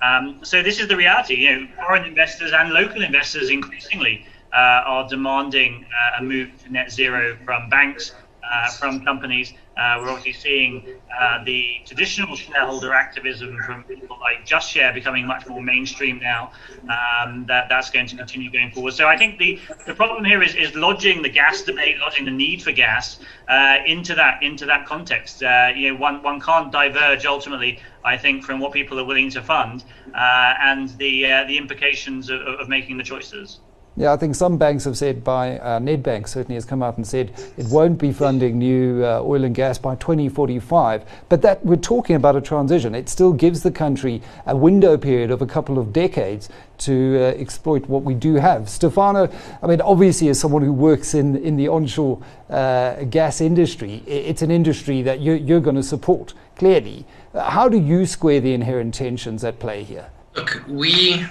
Um, 0.03 0.41
so 0.43 0.63
this 0.63 0.81
is 0.81 0.89
the 0.89 0.97
reality. 0.97 1.35
You 1.35 1.61
know, 1.61 1.69
foreign 1.77 2.05
investors 2.05 2.53
and 2.53 2.71
local 2.71 3.03
investors 3.03 3.51
increasingly 3.51 4.25
uh, 4.25 4.34
are 4.59 5.09
demanding 5.09 5.85
uh, 5.85 6.21
a 6.21 6.23
move 6.23 6.51
to 6.63 6.73
net 6.73 6.91
zero 6.91 7.37
from 7.45 7.69
banks, 7.69 8.13
uh, 8.53 8.71
from 8.71 9.05
companies. 9.05 9.53
Uh, 9.77 9.99
we're 10.01 10.09
obviously 10.11 10.33
seeing 10.33 10.87
uh, 11.19 11.43
the 11.45 11.65
traditional 11.85 12.37
shareholder 12.37 12.93
activism 12.93 13.59
from 13.67 13.83
people 13.85 14.17
like 14.21 14.47
Just 14.47 14.71
Share 14.71 14.93
becoming 14.93 15.27
much 15.27 15.47
more 15.49 15.61
mainstream 15.61 16.21
now. 16.21 16.53
Um, 16.83 17.45
that 17.47 17.69
that's 17.69 17.91
going 17.91 18.07
to 18.07 18.17
continue 18.17 18.51
going 18.53 18.71
forward. 18.71 18.95
So 18.95 19.09
I 19.09 19.17
think 19.17 19.39
the, 19.39 19.59
the 19.87 19.95
problem 19.95 20.25
here 20.25 20.43
is, 20.43 20.55
is 20.55 20.75
lodging 20.75 21.23
the 21.23 21.29
gas 21.29 21.63
debate, 21.63 21.99
lodging 21.99 22.25
the 22.25 22.31
need 22.31 22.63
for 22.63 22.73
gas 22.73 23.19
uh, 23.49 23.79
into 23.87 24.15
that 24.15 24.43
into 24.43 24.67
that 24.67 24.87
context. 24.87 25.43
Uh, 25.43 25.73
you 25.75 25.93
know, 25.93 25.99
one 25.99 26.23
one 26.23 26.41
can't 26.41 26.71
diverge 26.71 27.27
ultimately. 27.27 27.81
I 28.05 28.17
think 28.17 28.45
from 28.45 28.61
what 28.61 28.73
people 28.73 29.01
are 29.01 29.05
willing 29.05 29.31
to 29.31 29.43
fund 29.43 29.85
uh, 30.15 30.55
and 30.61 30.91
the 30.99 31.27
uh, 31.27 31.45
the 31.45 31.57
implications 31.57 32.31
of, 32.31 32.41
of 32.43 32.69
making 32.69 32.99
the 32.99 33.05
choices. 33.05 33.61
Yeah, 33.97 34.13
I 34.13 34.17
think 34.17 34.35
some 34.35 34.59
banks 34.59 34.83
have 34.85 34.99
said 34.99 35.23
by 35.23 35.57
uh, 35.59 35.79
Nedbank 35.79 36.27
certainly 36.27 36.57
has 36.57 36.65
come 36.65 36.83
out 36.83 36.97
and 36.97 37.07
said 37.07 37.31
it 37.57 37.67
won't 37.69 37.97
be 37.97 38.13
funding 38.13 38.59
new 38.59 39.05
uh, 39.05 39.23
oil 39.23 39.45
and 39.45 39.55
gas 39.55 39.79
by 39.79 39.95
2045. 39.95 41.05
But 41.29 41.43
that 41.43 41.65
we're 41.65 41.77
talking 41.77 42.17
about 42.17 42.35
a 42.35 42.41
transition. 42.41 42.93
It 42.97 43.09
still 43.09 43.33
gives 43.33 43.63
the 43.63 43.71
country 43.71 44.21
a 44.47 44.57
window 44.57 44.99
period 44.99 45.31
of 45.31 45.43
a 45.43 45.47
couple 45.47 45.79
of 45.79 45.93
decades 45.93 46.49
to 46.79 47.19
uh, 47.19 47.41
exploit 47.41 47.87
what 47.87 48.03
we 48.03 48.15
do 48.15 48.35
have. 48.35 48.69
Stefano, 48.69 49.31
I 49.63 49.67
mean, 49.69 49.81
obviously, 49.81 50.29
as 50.29 50.41
someone 50.41 50.63
who 50.63 50.73
works 50.73 51.15
in 51.15 51.37
in 51.37 51.57
the 51.57 51.69
onshore 51.69 52.21
uh, 52.51 53.05
gas 53.05 53.41
industry, 53.41 54.03
it's 54.09 54.43
an 54.43 54.51
industry 54.51 55.03
that 55.03 55.21
you're, 55.21 55.37
you're 55.37 55.61
going 55.61 55.77
to 55.77 55.85
support 55.85 56.35
clearly. 56.57 57.07
How 57.33 57.69
do 57.69 57.79
you 57.79 58.07
square 58.07 58.41
the 58.41 58.55
inherent 58.55 58.95
tensions 58.95 59.45
at 59.45 59.61
play 59.61 59.85
here? 59.85 60.11
Look, 60.35 60.65
we 60.67 61.25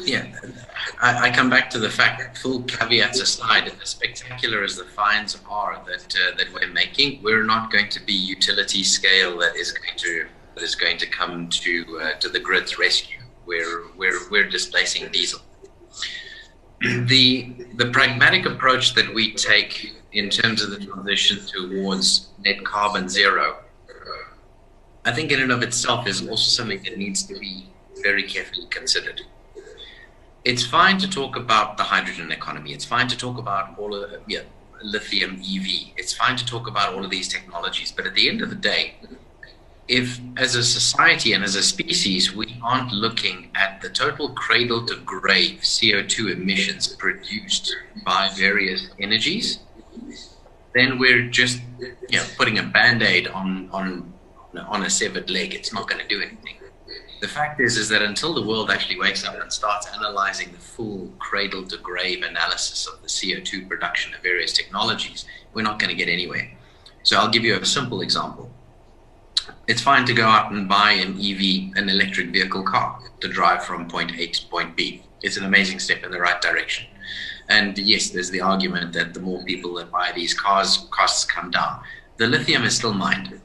yeah, 0.00 0.26
I, 1.00 1.28
I, 1.28 1.30
come 1.30 1.50
back 1.50 1.70
to 1.70 1.78
the 1.78 1.90
fact 1.90 2.20
that 2.20 2.36
full 2.36 2.62
caveats 2.62 3.20
aside, 3.20 3.68
and 3.68 3.80
as 3.80 3.90
spectacular 3.90 4.62
as 4.62 4.76
the 4.76 4.84
finds 4.84 5.38
are 5.48 5.82
that 5.86 6.14
uh, 6.16 6.36
that 6.36 6.52
we're 6.52 6.72
making, 6.72 7.22
we're 7.22 7.44
not 7.44 7.70
going 7.70 7.88
to 7.90 8.00
be 8.04 8.12
utility 8.12 8.82
scale 8.82 9.38
that 9.38 9.56
is 9.56 9.72
going 9.72 9.96
to 9.96 10.26
that 10.54 10.62
is 10.62 10.74
going 10.74 10.98
to 10.98 11.06
come 11.06 11.48
to 11.48 12.00
uh, 12.02 12.12
to 12.18 12.28
the 12.28 12.40
grid's 12.40 12.78
rescue. 12.78 13.18
We're 13.46 13.88
we're 13.96 14.28
we're 14.30 14.48
displacing 14.48 15.10
diesel. 15.10 15.40
The 16.80 17.52
the 17.74 17.90
pragmatic 17.90 18.46
approach 18.46 18.94
that 18.94 19.12
we 19.14 19.34
take 19.34 19.92
in 20.12 20.28
terms 20.30 20.62
of 20.62 20.70
the 20.70 20.84
transition 20.84 21.38
towards 21.46 22.30
net 22.44 22.64
carbon 22.64 23.08
zero, 23.08 23.58
I 25.04 25.12
think 25.12 25.32
in 25.32 25.40
and 25.40 25.52
of 25.52 25.62
itself 25.62 26.06
is 26.06 26.26
also 26.26 26.62
something 26.62 26.82
that 26.84 26.98
needs 26.98 27.22
to 27.24 27.38
be 27.38 27.68
very 28.02 28.24
carefully 28.24 28.66
considered 28.66 29.22
it's 30.44 30.64
fine 30.64 30.98
to 30.98 31.08
talk 31.08 31.36
about 31.36 31.76
the 31.76 31.84
hydrogen 31.84 32.32
economy. 32.32 32.72
It's 32.72 32.84
fine 32.84 33.08
to 33.08 33.16
talk 33.16 33.38
about 33.38 33.78
all 33.78 33.94
of 33.94 34.10
yeah, 34.26 34.40
lithium 34.82 35.34
EV. 35.34 35.92
It's 35.96 36.12
fine 36.12 36.36
to 36.36 36.44
talk 36.44 36.66
about 36.66 36.94
all 36.94 37.04
of 37.04 37.10
these 37.10 37.28
technologies. 37.28 37.92
But 37.92 38.06
at 38.06 38.14
the 38.14 38.28
end 38.28 38.42
of 38.42 38.50
the 38.50 38.56
day, 38.56 38.94
if 39.86 40.20
as 40.36 40.54
a 40.54 40.64
society 40.64 41.32
and 41.32 41.44
as 41.44 41.54
a 41.54 41.62
species 41.62 42.34
we 42.34 42.56
aren't 42.62 42.92
looking 42.92 43.50
at 43.54 43.80
the 43.82 43.88
total 43.88 44.30
cradle 44.30 44.84
to 44.86 44.96
grave 44.96 45.60
CO2 45.60 46.32
emissions 46.32 46.88
produced 46.88 47.74
by 48.04 48.28
various 48.36 48.88
energies, 48.98 49.60
then 50.74 50.98
we're 50.98 51.28
just 51.28 51.60
you 51.78 52.18
know 52.18 52.24
putting 52.36 52.58
a 52.58 52.62
band-aid 52.62 53.28
on 53.28 53.68
on 53.72 54.12
on 54.66 54.82
a 54.82 54.90
severed 54.90 55.30
leg. 55.30 55.54
It's 55.54 55.72
not 55.72 55.88
going 55.88 56.00
to 56.00 56.08
do 56.08 56.20
anything 56.20 56.56
the 57.22 57.28
fact 57.28 57.60
is 57.60 57.76
is 57.76 57.88
that 57.88 58.02
until 58.02 58.34
the 58.34 58.42
world 58.42 58.68
actually 58.68 58.98
wakes 58.98 59.24
up 59.24 59.40
and 59.40 59.52
starts 59.52 59.86
analyzing 59.94 60.50
the 60.50 60.58
full 60.58 61.08
cradle 61.20 61.64
to 61.64 61.78
grave 61.78 62.24
analysis 62.24 62.84
of 62.88 63.00
the 63.00 63.06
CO2 63.06 63.68
production 63.68 64.12
of 64.12 64.20
various 64.22 64.52
technologies, 64.52 65.24
we're 65.54 65.62
not 65.62 65.78
going 65.78 65.88
to 65.88 65.94
get 65.94 66.08
anywhere. 66.08 66.50
So 67.04 67.16
I'll 67.16 67.30
give 67.30 67.44
you 67.44 67.56
a 67.56 67.64
simple 67.64 68.00
example. 68.00 68.50
It's 69.68 69.80
fine 69.80 70.04
to 70.06 70.12
go 70.12 70.26
out 70.26 70.50
and 70.50 70.68
buy 70.68 70.92
an 70.92 71.12
EV, 71.12 71.76
an 71.76 71.88
electric 71.88 72.30
vehicle 72.30 72.64
car, 72.64 72.98
to 73.20 73.28
drive 73.28 73.62
from 73.62 73.88
point 73.88 74.10
A 74.18 74.26
to 74.26 74.46
point 74.48 74.76
B. 74.76 75.04
It's 75.22 75.36
an 75.36 75.44
amazing 75.44 75.78
step 75.78 76.02
in 76.02 76.10
the 76.10 76.20
right 76.20 76.42
direction. 76.42 76.88
And 77.48 77.78
yes, 77.78 78.10
there's 78.10 78.30
the 78.30 78.40
argument 78.40 78.94
that 78.94 79.14
the 79.14 79.20
more 79.20 79.44
people 79.44 79.74
that 79.74 79.92
buy 79.92 80.10
these 80.12 80.34
cars, 80.34 80.88
costs 80.90 81.24
come 81.24 81.52
down. 81.52 81.82
The 82.16 82.26
lithium 82.26 82.64
is 82.64 82.74
still 82.74 82.94
mined. 82.94 83.40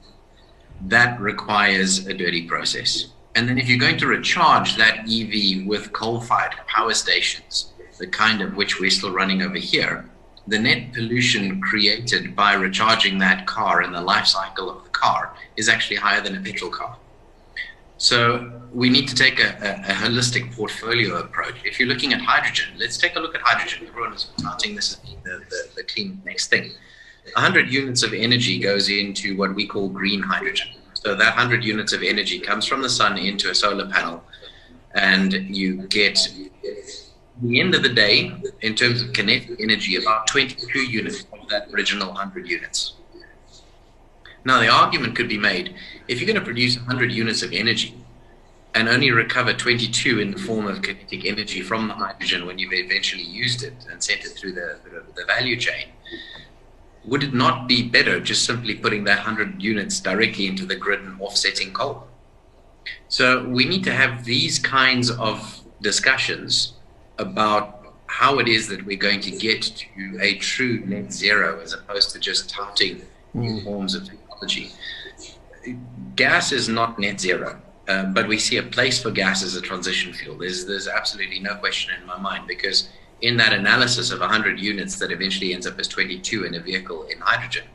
That 0.82 1.22
requires 1.22 2.08
a 2.08 2.14
dirty 2.16 2.48
process 2.48 3.10
and 3.38 3.48
then 3.48 3.60
if 3.60 3.70
you're 3.70 3.78
going 3.78 4.00
to 4.00 4.08
recharge 4.08 4.78
that 4.78 5.02
EV 5.02 5.68
with 5.68 5.94
coal-fired 5.94 6.56
power 6.66 6.92
stations, 6.96 7.72
the 8.00 8.08
kind 8.08 8.42
of 8.42 8.56
which 8.56 8.80
we're 8.80 8.90
still 8.90 9.14
running 9.14 9.44
over 9.44 9.60
here, 9.60 10.10
the 10.48 10.58
net 10.58 10.92
pollution 10.92 11.62
created 11.62 12.36
by 12.36 12.54
recharging 12.54 13.20
that 13.20 13.46
car 13.46 13.84
in 13.84 13.92
the 13.92 14.02
life 14.02 14.26
cycle 14.26 14.72
of 14.72 14.84
the 14.84 14.90
car 14.90 15.36
is 15.56 15.70
actually 15.70 15.98
higher 15.98 16.20
than 16.20 16.36
a 16.36 16.42
petrol 16.42 16.72
car. 16.72 16.98
So 17.98 18.52
we 18.74 18.90
need 18.90 19.08
to 19.08 19.14
take 19.14 19.40
a, 19.40 19.50
a, 19.62 19.92
a, 19.92 19.94
holistic 19.94 20.56
portfolio 20.56 21.18
approach. 21.20 21.58
If 21.64 21.80
you're 21.80 21.90
looking 21.90 22.14
at 22.14 22.22
hydrogen, 22.22 22.70
let's 22.80 22.98
take 22.98 23.18
a 23.18 23.20
look 23.20 23.36
at 23.36 23.42
hydrogen. 23.42 23.88
Everyone 23.88 24.14
is 24.14 24.32
starting 24.38 24.76
this 24.76 24.94
as 24.94 25.00
the, 25.24 25.44
the, 25.52 25.68
the 25.76 25.84
clean 25.84 26.20
next 26.26 26.48
thing. 26.48 26.72
100 27.34 27.70
units 27.70 28.02
of 28.02 28.14
energy 28.14 28.58
goes 28.58 28.90
into 28.90 29.38
what 29.38 29.54
we 29.54 29.68
call 29.68 29.90
green 29.90 30.24
hydrogen. 30.24 30.70
So 31.04 31.16
that 31.16 31.36
100 31.36 31.64
units 31.64 31.94
of 31.94 32.02
energy 32.02 32.40
comes 32.40 32.66
from 32.66 32.82
the 32.82 32.90
sun 32.90 33.18
into 33.18 33.52
a 33.52 33.56
solar 33.56 33.88
panel, 33.88 34.24
and 34.96 35.32
you 35.34 35.88
get, 35.88 36.18
the 37.42 37.60
end 37.60 37.76
of 37.76 37.84
the 37.84 37.90
day, 37.90 38.34
in 38.62 38.74
terms 38.74 39.04
of 39.04 39.14
kinetic 39.14 39.60
energy, 39.60 39.96
about 39.96 40.26
22 40.26 40.80
units 40.80 41.26
of 41.32 41.48
that 41.50 41.70
original 41.72 42.08
100 42.08 42.48
units. 42.48 42.94
Now, 44.44 44.60
the 44.60 44.70
argument 44.70 45.16
could 45.16 45.30
be 45.30 45.38
made 45.38 45.76
if 46.08 46.20
you're 46.20 46.28
going 46.28 46.40
to 46.40 46.46
produce 46.46 46.78
100 46.78 47.12
units 47.12 47.44
of 47.44 47.54
energy 47.54 47.94
and 48.74 48.90
only 48.90 49.12
recover 49.12 49.54
22 49.54 50.20
in 50.20 50.32
the 50.32 50.38
form 50.38 50.68
of 50.68 50.82
kinetic 50.82 51.26
energy 51.26 51.62
from 51.62 51.88
the 51.88 51.94
hydrogen 51.94 52.46
when 52.46 52.58
you've 52.58 52.74
eventually 52.74 53.24
used 53.24 53.64
it 53.64 53.74
and 53.92 54.04
sent 54.04 54.26
it 54.26 54.30
through 54.30 54.54
the, 54.54 54.80
the, 54.84 55.04
the 55.16 55.26
value 55.26 55.58
chain, 55.58 55.90
would 57.08 57.24
it 57.24 57.34
not 57.34 57.68
be 57.68 57.82
better 57.82 58.20
just 58.20 58.46
simply 58.46 58.76
putting 58.76 59.06
that 59.06 59.18
100 59.18 59.62
units 59.62 60.00
directly 60.00 60.48
into 60.48 60.66
the 60.66 60.76
grid 60.76 61.00
and 61.00 61.20
offsetting 61.22 61.72
coal? 61.74 62.06
So 63.08 63.48
we 63.48 63.66
need 63.66 63.84
to 63.86 63.94
have 63.94 64.26
these 64.26 64.60
kinds 64.60 65.10
of 65.12 65.62
discussions 65.82 66.74
about 67.18 67.94
how 68.08 68.40
it 68.40 68.48
is 68.48 68.68
that 68.68 68.86
we're 68.86 68.98
going 68.98 69.22
to 69.22 69.32
get 69.32 69.62
to 69.62 70.18
a 70.22 70.36
true 70.36 70.84
net 70.86 71.12
zero 71.12 71.60
as 71.62 71.74
opposed 71.74 72.12
to 72.12 72.20
just 72.20 72.50
touting 72.50 73.02
new 73.34 73.62
mm. 73.62 73.64
forms 73.64 73.96
of 73.96 74.06
technology. 74.06 74.72
Gas 76.16 76.52
is 76.52 76.70
not 76.70 77.00
net 77.00 77.20
zero. 77.20 77.62
Uh, 77.88 78.04
but 78.04 78.28
we 78.28 78.38
see 78.38 78.58
a 78.58 78.64
place 78.64 79.02
for 79.02 79.12
gas 79.12 79.42
as 79.44 79.56
a 79.56 79.62
transition 79.62 80.12
fuel. 80.12 80.38
There's, 80.38 80.66
there's 80.66 80.90
absolutely 80.90 81.40
no 81.40 81.56
question 81.56 81.94
in 81.98 82.06
my 82.06 82.18
mind 82.20 82.46
because 82.46 82.90
in 83.22 83.38
that 83.38 83.54
analysis 83.54 84.12
of 84.12 84.20
100 84.20 84.60
units 84.60 85.00
that 85.00 85.12
eventually 85.12 85.54
ends 85.54 85.66
up 85.66 85.80
as 85.80 85.88
22 85.88 86.46
in 86.46 86.56
a 86.56 86.60
vehicle 86.60 87.04
in 87.04 87.20
hydrogen. 87.20 87.66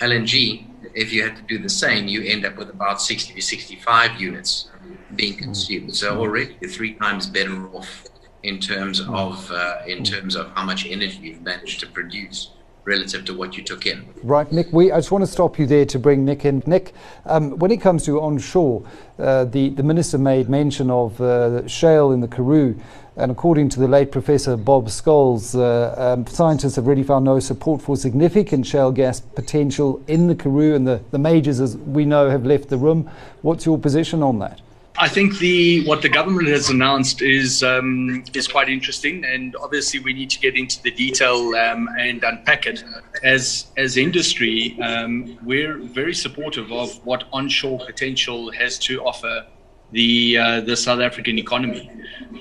LNG, 0.00 0.66
if 0.94 1.12
you 1.12 1.22
had 1.22 1.36
to 1.36 1.42
do 1.42 1.58
the 1.58 1.68
same, 1.68 2.08
you 2.08 2.22
end 2.22 2.44
up 2.44 2.56
with 2.56 2.70
about 2.70 3.00
60 3.00 3.34
to 3.34 3.40
65 3.40 4.20
units 4.20 4.68
being 5.14 5.36
consumed. 5.36 5.94
So 5.94 6.18
already 6.18 6.56
you're 6.60 6.70
three 6.70 6.94
times 6.94 7.26
better 7.26 7.68
off 7.68 8.04
in 8.42 8.58
terms 8.58 9.00
of 9.00 9.50
uh, 9.50 9.78
in 9.86 10.04
terms 10.04 10.36
of 10.36 10.50
how 10.54 10.64
much 10.64 10.86
energy 10.86 11.18
you've 11.22 11.42
managed 11.42 11.80
to 11.80 11.86
produce 11.86 12.50
relative 12.84 13.24
to 13.24 13.34
what 13.34 13.56
you 13.56 13.62
took 13.62 13.86
in. 13.86 14.04
Right, 14.22 14.50
Nick. 14.52 14.72
We 14.72 14.92
I 14.92 14.98
just 14.98 15.10
want 15.10 15.24
to 15.24 15.30
stop 15.30 15.58
you 15.58 15.66
there 15.66 15.86
to 15.86 15.98
bring 15.98 16.24
Nick 16.24 16.44
in. 16.44 16.62
Nick, 16.66 16.92
um, 17.26 17.58
when 17.58 17.70
it 17.70 17.80
comes 17.80 18.04
to 18.04 18.20
onshore, 18.20 18.86
uh, 19.18 19.44
the 19.44 19.70
the 19.70 19.82
minister 19.82 20.18
made 20.18 20.48
mention 20.48 20.90
of 20.90 21.20
uh, 21.20 21.66
shale 21.66 22.12
in 22.12 22.20
the 22.20 22.28
Karoo. 22.28 22.78
And 23.16 23.30
according 23.30 23.68
to 23.68 23.78
the 23.78 23.86
late 23.86 24.10
Professor 24.10 24.56
Bob 24.56 24.88
Scholes, 24.88 25.54
uh, 25.54 26.14
um, 26.14 26.26
scientists 26.26 26.74
have 26.74 26.88
really 26.88 27.04
found 27.04 27.24
no 27.24 27.38
support 27.38 27.80
for 27.80 27.96
significant 27.96 28.66
shale 28.66 28.90
gas 28.90 29.20
potential 29.20 30.02
in 30.08 30.26
the 30.26 30.34
Karoo, 30.34 30.74
and 30.74 30.84
the, 30.84 31.00
the 31.12 31.18
majors, 31.18 31.60
as 31.60 31.76
we 31.76 32.04
know, 32.04 32.28
have 32.28 32.44
left 32.44 32.70
the 32.70 32.76
room. 32.76 33.08
What's 33.42 33.66
your 33.66 33.78
position 33.78 34.20
on 34.24 34.40
that? 34.40 34.60
I 35.04 35.08
think 35.08 35.36
the 35.36 35.84
what 35.84 36.00
the 36.00 36.08
government 36.08 36.48
has 36.48 36.70
announced 36.70 37.20
is 37.20 37.62
um, 37.62 38.24
is 38.32 38.48
quite 38.48 38.70
interesting, 38.70 39.22
and 39.26 39.54
obviously 39.56 40.00
we 40.00 40.14
need 40.14 40.30
to 40.30 40.38
get 40.38 40.56
into 40.56 40.82
the 40.82 40.90
detail 40.90 41.54
um, 41.56 41.90
and 41.98 42.24
unpack 42.24 42.64
it. 42.66 42.82
As 43.22 43.66
as 43.76 43.98
industry, 43.98 44.80
um, 44.80 45.38
we're 45.42 45.76
very 45.76 46.14
supportive 46.14 46.72
of 46.72 46.88
what 47.04 47.24
onshore 47.34 47.80
potential 47.84 48.50
has 48.52 48.78
to 48.78 49.02
offer 49.04 49.46
the 49.92 50.38
uh, 50.38 50.60
the 50.62 50.74
South 50.74 51.00
African 51.00 51.38
economy. 51.38 51.90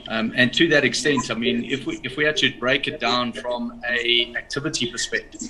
Um, 0.07 0.31
and 0.33 0.53
to 0.53 0.69
that 0.69 0.85
extent, 0.85 1.31
I 1.31 1.33
mean, 1.33 1.65
if 1.65 1.85
we 1.85 1.99
if 2.05 2.15
we 2.15 2.23
had 2.23 2.37
to 2.37 2.57
break 2.59 2.87
it 2.87 2.97
down 2.97 3.33
from 3.33 3.81
a 3.89 4.33
activity 4.37 4.89
perspective, 4.89 5.41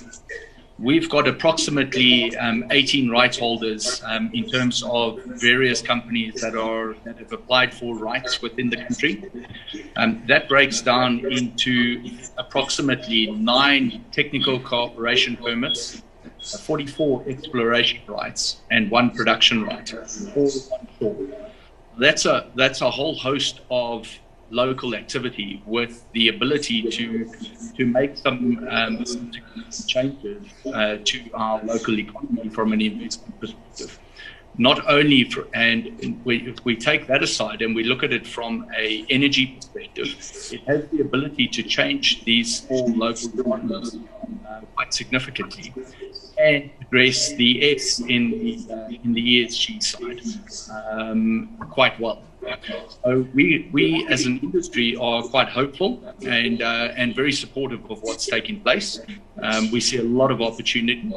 we've 0.78 1.08
got 1.08 1.28
approximately 1.28 2.36
um, 2.36 2.64
18 2.70 3.10
rights 3.10 3.38
holders 3.38 4.02
um, 4.04 4.30
in 4.32 4.48
terms 4.48 4.82
of 4.82 5.20
various 5.24 5.80
companies 5.80 6.40
that 6.40 6.56
are 6.56 6.94
that 7.04 7.18
have 7.18 7.32
applied 7.32 7.72
for 7.72 7.96
rights 7.96 8.42
within 8.42 8.70
the 8.70 8.76
country. 8.76 9.30
Um, 9.96 10.22
that 10.26 10.48
breaks 10.48 10.80
down 10.80 11.24
into 11.30 12.10
approximately 12.38 13.30
nine 13.30 14.04
technical 14.12 14.58
cooperation 14.60 15.36
permits. 15.36 16.02
44 16.60 17.24
exploration 17.26 18.00
rights 18.06 18.58
and 18.70 18.90
one 18.90 19.10
production 19.10 19.64
right, 19.64 19.94
that's 21.98 22.26
a 22.26 22.50
that's 22.54 22.80
a 22.82 22.90
whole 22.90 23.14
host 23.14 23.60
of 23.70 24.06
local 24.50 24.94
activity 24.94 25.62
with 25.66 26.04
the 26.12 26.28
ability 26.28 26.82
to 26.90 27.30
to 27.76 27.86
make 27.86 28.16
some, 28.16 28.66
um, 28.70 29.04
changes 29.86 30.42
uh, 30.72 30.96
to 31.04 31.18
our 31.34 31.62
local 31.64 31.98
economy 31.98 32.48
from 32.48 32.72
an 32.72 32.80
investment 32.80 33.40
perspective. 33.40 33.98
not 34.56 34.86
only 34.88 35.24
for, 35.24 35.46
and 35.52 36.20
we, 36.24 36.48
if 36.48 36.64
we 36.64 36.76
take 36.76 37.06
that 37.08 37.22
aside 37.22 37.60
and 37.62 37.74
we 37.74 37.82
look 37.82 38.02
at 38.02 38.12
it 38.12 38.26
from 38.26 38.66
a 38.76 39.04
energy 39.10 39.46
perspective, 39.46 40.06
it 40.52 40.60
has 40.66 40.88
the 40.90 41.00
ability 41.00 41.48
to 41.48 41.62
change 41.62 42.24
these 42.24 42.60
small 42.60 42.88
local 42.94 43.40
economies 43.40 43.96
uh, 44.48 44.60
quite 44.74 44.94
significantly 44.94 45.74
and 46.38 46.70
address 46.80 47.32
the 47.34 47.74
S 47.74 48.00
in 48.00 48.30
the, 48.30 49.00
in 49.02 49.12
the 49.12 49.44
ESG 49.44 49.82
side 49.82 50.20
um, 50.90 51.56
quite 51.70 51.98
well. 51.98 52.22
So 53.04 53.26
we, 53.34 53.68
we 53.72 54.06
as 54.08 54.26
an 54.26 54.38
industry 54.40 54.96
are 54.96 55.22
quite 55.22 55.48
hopeful 55.48 56.02
and, 56.26 56.62
uh, 56.62 56.92
and 56.96 57.14
very 57.14 57.32
supportive 57.32 57.90
of 57.90 58.02
what's 58.02 58.26
taking 58.26 58.60
place. 58.60 59.00
Um, 59.42 59.70
we 59.70 59.80
see 59.80 59.98
a 59.98 60.02
lot 60.02 60.30
of 60.30 60.40
opportunity 60.40 61.12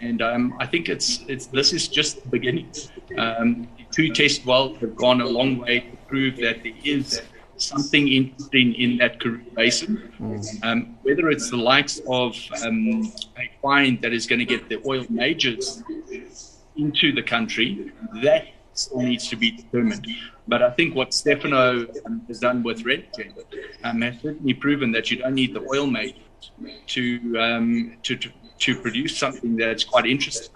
and 0.00 0.22
um, 0.22 0.54
I 0.58 0.66
think 0.66 0.88
it's, 0.88 1.20
it's 1.28 1.46
this 1.46 1.72
is 1.72 1.88
just 1.88 2.22
the 2.22 2.28
beginning. 2.28 2.70
Um, 3.18 3.68
two 3.90 4.10
test 4.12 4.44
wells 4.46 4.78
have 4.78 4.96
gone 4.96 5.20
a 5.20 5.26
long 5.26 5.58
way 5.58 5.80
to 5.80 5.96
prove 6.08 6.36
that 6.38 6.62
there 6.62 6.72
is 6.84 7.22
something 7.56 8.08
interesting 8.08 8.74
in 8.74 8.98
that 8.98 9.20
Karoo 9.20 9.44
Basin. 9.54 10.12
Um, 10.62 10.96
whether 11.02 11.30
it's 11.30 11.50
the 11.50 11.56
likes 11.56 12.00
of 12.08 12.36
um, 12.64 13.12
a 13.38 13.50
find 13.62 14.00
that 14.02 14.12
is 14.12 14.26
going 14.26 14.40
to 14.40 14.44
get 14.44 14.68
the 14.68 14.82
oil 14.86 15.04
majors 15.08 15.82
into 16.76 17.12
the 17.12 17.22
country, 17.22 17.92
that 18.22 18.48
still 18.78 19.00
needs 19.00 19.28
to 19.28 19.36
be 19.36 19.50
determined. 19.50 20.06
But 20.46 20.62
I 20.62 20.70
think 20.70 20.94
what 20.94 21.14
Stefano 21.14 21.86
um, 22.06 22.22
has 22.28 22.40
done 22.40 22.62
with 22.62 22.84
Renergen 22.84 23.32
um, 23.82 24.02
has 24.02 24.20
certainly 24.20 24.54
proven 24.54 24.92
that 24.92 25.10
you 25.10 25.18
don't 25.18 25.34
need 25.34 25.54
the 25.54 25.66
oil 25.72 25.86
majors 25.86 26.20
to, 26.88 27.38
um, 27.38 27.96
to, 28.02 28.16
to 28.16 28.30
to 28.56 28.80
produce 28.80 29.18
something 29.18 29.56
that's 29.56 29.84
quite 29.84 30.06
interesting 30.06 30.52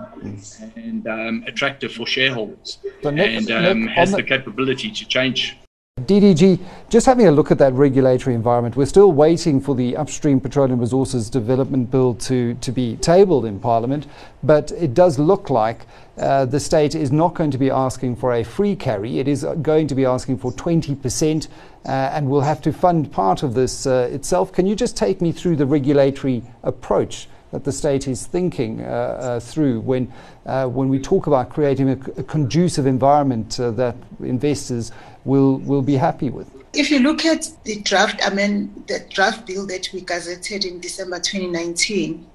and 0.77 1.07
um, 1.09 1.45
attractive 1.47 1.93
for 1.93 2.07
shareholders 2.07 2.79
and 3.03 3.51
um, 3.51 3.87
has 3.87 4.13
the 4.13 4.23
capability 4.23 4.91
to 4.91 5.05
change 5.07 5.59
DDG, 5.99 6.59
just 6.89 7.07
having 7.07 7.27
a 7.27 7.31
look 7.31 7.51
at 7.51 7.59
that 7.59 7.73
regulatory 7.73 8.35
environment, 8.35 8.77
we're 8.77 8.87
still 8.87 9.13
waiting 9.13 9.61
for 9.61 9.75
the 9.75 9.97
Upstream 9.97 10.41
Petroleum 10.41 10.79
Resources 10.81 11.29
Development 11.29 11.91
Bill 11.91 12.15
to, 12.15 12.55
to 12.55 12.73
be 12.73 12.97
tabled 12.97 13.45
in 13.45 13.61
Parliament, 13.61 14.07
but 14.43 14.73
it 14.73 14.95
does 14.95 15.19
look 15.19 15.51
like 15.51 15.87
uh, 16.19 16.45
the 16.45 16.61
state 16.61 16.95
is 16.95 17.13
not 17.13 17.35
going 17.35 17.51
to 17.51 17.59
be 17.59 17.71
asking 17.71 18.17
for 18.17 18.35
a 18.35 18.43
free 18.43 18.75
carry. 18.75 19.19
It 19.19 19.29
is 19.29 19.45
going 19.63 19.87
to 19.89 19.95
be 19.95 20.05
asking 20.05 20.39
for 20.39 20.53
20% 20.53 21.49
uh, 21.49 21.89
and 21.89 22.29
will 22.29 22.41
have 22.41 22.61
to 22.63 22.73
fund 22.73 23.13
part 23.13 23.43
of 23.43 23.55
this 23.55 23.87
uh, 23.87 24.09
itself. 24.11 24.53
Can 24.53 24.67
you 24.67 24.75
just 24.75 24.97
take 24.97 25.21
me 25.21 25.33
through 25.33 25.57
the 25.57 25.67
regulatory 25.67 26.43
approach? 26.63 27.29
That 27.51 27.65
the 27.65 27.73
state 27.73 28.07
is 28.09 28.27
thinking 28.27 28.83
uh, 28.83 28.85
uh, 28.85 29.41
through 29.41 29.81
when, 29.81 30.13
uh, 30.47 30.67
when 30.67 30.89
we 30.89 30.99
talk 30.99 31.27
about 31.27 31.51
creating 31.51 31.89
a, 31.89 31.99
a 32.21 32.23
conducive 32.23 32.87
environment 32.87 33.57
that 33.59 33.97
investors 34.21 34.93
will, 35.25 35.59
will 35.59 35.83
be 35.83 35.95
happy 35.95 36.31
with? 36.31 36.51
If 36.75 36.91
you 36.91 37.01
look 37.01 37.25
at 37.25 37.51
the 37.65 37.81
draft, 37.81 38.21
I 38.25 38.31
mean, 38.31 38.85
the 38.87 39.01
draft 39.09 39.47
bill 39.47 39.67
that 39.67 39.89
we 39.93 40.03
gazetted 40.03 40.67
in 40.67 40.81
December 40.81 41.19
2019, 41.19 42.27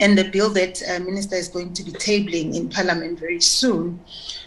and 0.00 0.18
the 0.18 0.24
bill 0.24 0.50
that 0.50 0.82
uh, 0.88 0.98
Minister 1.00 1.36
is 1.36 1.48
going 1.48 1.72
to 1.74 1.82
be 1.84 1.92
tabling 1.92 2.54
in 2.54 2.68
Parliament 2.68 3.18
very 3.18 3.40
soon, 3.40 4.00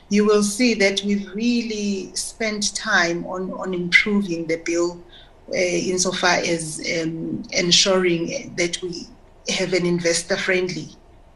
you 0.10 0.26
will 0.26 0.44
see 0.44 0.74
that 0.76 1.02
we've 1.04 1.34
really 1.34 2.14
spent 2.16 2.76
time 2.76 3.26
on, 3.26 3.52
on 3.54 3.74
improving 3.74 4.46
the 4.48 4.58
bill 4.58 5.02
uh, 5.50 5.56
insofar 5.56 6.36
as 6.36 6.82
um, 7.02 7.44
ensuring 7.52 8.54
that 8.58 8.82
we 8.82 9.08
have 9.52 9.74
an 9.74 9.86
investor 9.86 10.38
friendly 10.38 10.90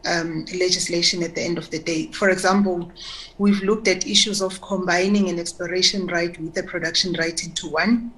um, 0.05 0.45
legislation 0.57 1.23
at 1.23 1.35
the 1.35 1.41
end 1.41 1.57
of 1.57 1.69
the 1.71 1.79
day. 1.79 2.11
For 2.11 2.29
example, 2.29 2.91
we've 3.37 3.61
looked 3.63 3.87
at 3.87 4.07
issues 4.07 4.41
of 4.41 4.61
combining 4.61 5.29
an 5.29 5.39
exploration 5.39 6.07
right 6.07 6.39
with 6.39 6.57
a 6.57 6.63
production 6.63 7.13
right 7.13 7.43
into 7.43 7.67
one 7.67 8.11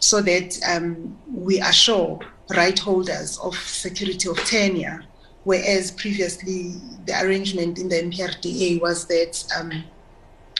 so 0.00 0.20
that 0.22 0.58
um, 0.68 1.16
we 1.32 1.60
assure 1.60 2.20
right 2.50 2.78
holders 2.78 3.38
of 3.38 3.54
security 3.56 4.28
of 4.28 4.38
tenure, 4.44 5.04
whereas 5.44 5.90
previously 5.90 6.74
the 7.06 7.22
arrangement 7.22 7.78
in 7.78 7.88
the 7.88 7.96
MPRDA 7.96 8.80
was 8.80 9.06
that 9.06 9.44
um, 9.58 9.84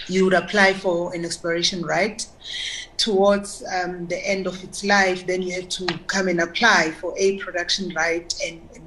you 0.08 0.24
would 0.24 0.34
apply 0.34 0.74
for 0.74 1.14
an 1.14 1.24
exploration 1.24 1.82
right 1.82 2.26
towards 2.96 3.64
um, 3.74 4.06
the 4.06 4.18
end 4.28 4.46
of 4.46 4.62
its 4.62 4.84
life, 4.84 5.26
then 5.26 5.42
you 5.42 5.52
have 5.52 5.68
to 5.68 5.86
come 6.06 6.28
and 6.28 6.40
apply 6.40 6.92
for 7.00 7.12
a 7.16 7.38
production 7.38 7.92
right 7.94 8.32
and, 8.44 8.60
and 8.74 8.84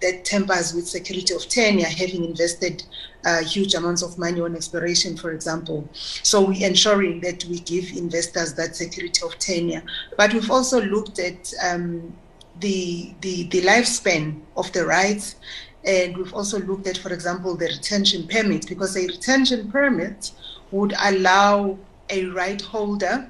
that 0.00 0.24
tempers 0.24 0.72
with 0.72 0.88
security 0.88 1.34
of 1.34 1.46
tenure, 1.48 1.86
having 1.86 2.24
invested 2.24 2.82
uh, 3.24 3.42
huge 3.42 3.74
amounts 3.74 4.02
of 4.02 4.16
money 4.18 4.40
on 4.40 4.56
exploration, 4.56 5.16
for 5.16 5.32
example. 5.32 5.86
So 5.92 6.46
we're 6.46 6.66
ensuring 6.66 7.20
that 7.20 7.44
we 7.44 7.60
give 7.60 7.96
investors 7.96 8.54
that 8.54 8.76
security 8.76 9.20
of 9.24 9.38
tenure. 9.38 9.82
But 10.16 10.32
we've 10.32 10.50
also 10.50 10.80
looked 10.80 11.18
at 11.18 11.52
um, 11.62 12.16
the, 12.60 13.12
the, 13.20 13.44
the 13.48 13.62
lifespan 13.62 14.40
of 14.56 14.72
the 14.72 14.86
rights, 14.86 15.36
and 15.84 16.16
we've 16.16 16.32
also 16.32 16.60
looked 16.60 16.86
at, 16.86 16.96
for 16.96 17.12
example, 17.12 17.54
the 17.56 17.66
retention 17.66 18.26
permit, 18.26 18.68
because 18.68 18.96
a 18.96 19.06
retention 19.06 19.70
permit 19.70 20.32
would 20.70 20.94
allow 21.00 21.78
a 22.08 22.26
right 22.26 22.60
holder 22.60 23.28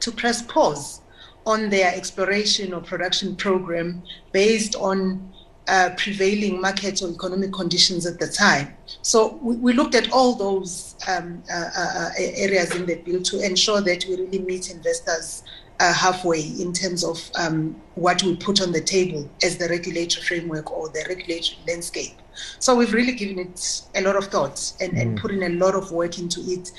to 0.00 0.12
press 0.12 0.42
pause 0.42 1.00
on 1.46 1.70
their 1.70 1.94
exploration 1.94 2.72
or 2.72 2.80
production 2.80 3.36
program 3.36 4.02
based 4.32 4.74
on 4.76 5.32
uh, 5.68 5.90
prevailing 5.96 6.60
market 6.60 7.00
or 7.02 7.10
economic 7.10 7.52
conditions 7.52 8.04
at 8.06 8.18
the 8.18 8.26
time. 8.26 8.74
So 9.02 9.38
we, 9.42 9.56
we 9.56 9.72
looked 9.72 9.94
at 9.94 10.10
all 10.10 10.34
those 10.34 10.96
um, 11.06 11.42
uh, 11.52 11.70
uh, 11.76 11.80
uh 11.80 12.10
areas 12.18 12.74
in 12.74 12.86
the 12.86 12.96
bill 12.96 13.22
to 13.22 13.40
ensure 13.44 13.80
that 13.82 14.04
we 14.08 14.16
really 14.16 14.40
meet 14.40 14.70
investors 14.70 15.44
uh, 15.80 15.92
halfway 15.92 16.40
in 16.40 16.72
terms 16.72 17.02
of 17.02 17.18
um, 17.36 17.74
what 17.94 18.22
we 18.22 18.36
put 18.36 18.60
on 18.60 18.70
the 18.70 18.80
table 18.80 19.28
as 19.42 19.56
the 19.56 19.68
regulatory 19.68 20.24
framework 20.24 20.70
or 20.70 20.88
the 20.90 21.04
regulatory 21.08 21.58
landscape. 21.66 22.12
So 22.58 22.76
we've 22.76 22.92
really 22.92 23.12
given 23.12 23.38
it 23.38 23.82
a 23.94 24.02
lot 24.02 24.16
of 24.16 24.26
thought 24.26 24.72
and, 24.80 24.92
mm. 24.92 25.00
and 25.00 25.18
put 25.18 25.30
in 25.30 25.42
a 25.42 25.48
lot 25.48 25.74
of 25.74 25.90
work 25.90 26.18
into 26.18 26.40
it. 26.42 26.70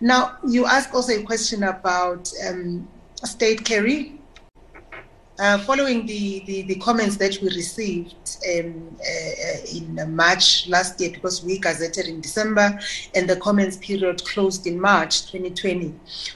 Now, 0.00 0.36
you 0.46 0.66
asked 0.66 0.94
also 0.94 1.12
a 1.12 1.22
question 1.22 1.64
about 1.64 2.30
um, 2.46 2.86
state 3.24 3.64
carry 3.64 4.20
uh, 5.38 5.56
following 5.58 6.04
the, 6.04 6.42
the, 6.46 6.62
the, 6.62 6.74
comments 6.76 7.16
that 7.16 7.38
we 7.40 7.48
received 7.48 8.36
um, 8.58 8.94
uh, 9.00 9.74
in 9.74 10.14
March 10.14 10.68
last 10.68 11.00
year, 11.00 11.10
because 11.10 11.42
we 11.42 11.58
gazetted 11.58 12.06
in 12.06 12.20
December 12.20 12.78
and 13.14 13.28
the 13.28 13.36
comments 13.36 13.78
period 13.78 14.22
closed 14.24 14.66
in 14.66 14.78
March 14.78 15.22
2020, 15.32 15.94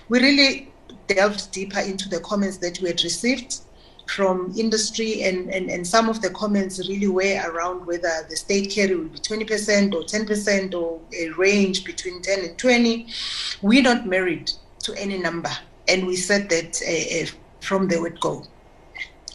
we 0.08 0.20
really 0.20 0.72
delved 1.06 1.50
deeper 1.52 1.80
into 1.80 2.08
the 2.08 2.20
comments 2.20 2.58
that 2.58 2.80
we 2.80 2.88
had 2.88 3.02
received 3.02 3.60
from 4.06 4.52
industry 4.56 5.22
and, 5.22 5.50
and, 5.50 5.70
and 5.70 5.86
some 5.86 6.08
of 6.08 6.20
the 6.20 6.30
comments 6.30 6.78
really 6.88 7.08
were 7.08 7.40
around 7.46 7.86
whether 7.86 8.26
the 8.28 8.36
state 8.36 8.70
carry 8.70 8.94
will 8.94 9.08
be 9.08 9.18
20% 9.18 9.94
or 9.94 10.02
10% 10.02 10.74
or 10.74 11.00
a 11.16 11.30
range 11.30 11.84
between 11.84 12.20
10 12.20 12.40
and 12.40 12.58
20. 12.58 13.06
We're 13.62 13.82
not 13.82 14.06
married 14.06 14.52
to 14.80 14.94
any 14.94 15.18
number 15.18 15.50
and 15.88 16.06
we 16.06 16.16
said 16.16 16.48
that 16.50 16.80
uh, 16.86 17.22
uh 17.22 17.38
from 17.60 17.88
the 17.88 18.00
word 18.00 18.20
go. 18.20 18.44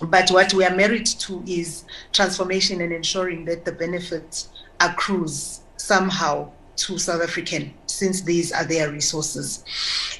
But 0.03 0.29
what 0.29 0.53
we 0.53 0.63
are 0.63 0.75
married 0.75 1.07
to 1.07 1.43
is 1.47 1.83
transformation 2.13 2.81
and 2.81 2.93
ensuring 2.93 3.45
that 3.45 3.65
the 3.65 3.71
benefits 3.71 4.49
accrues 4.79 5.61
somehow 5.77 6.51
to 6.79 6.97
South 6.97 7.21
African, 7.21 7.73
since 7.85 8.21
these 8.21 8.51
are 8.51 8.63
their 8.63 8.91
resources. 8.91 9.63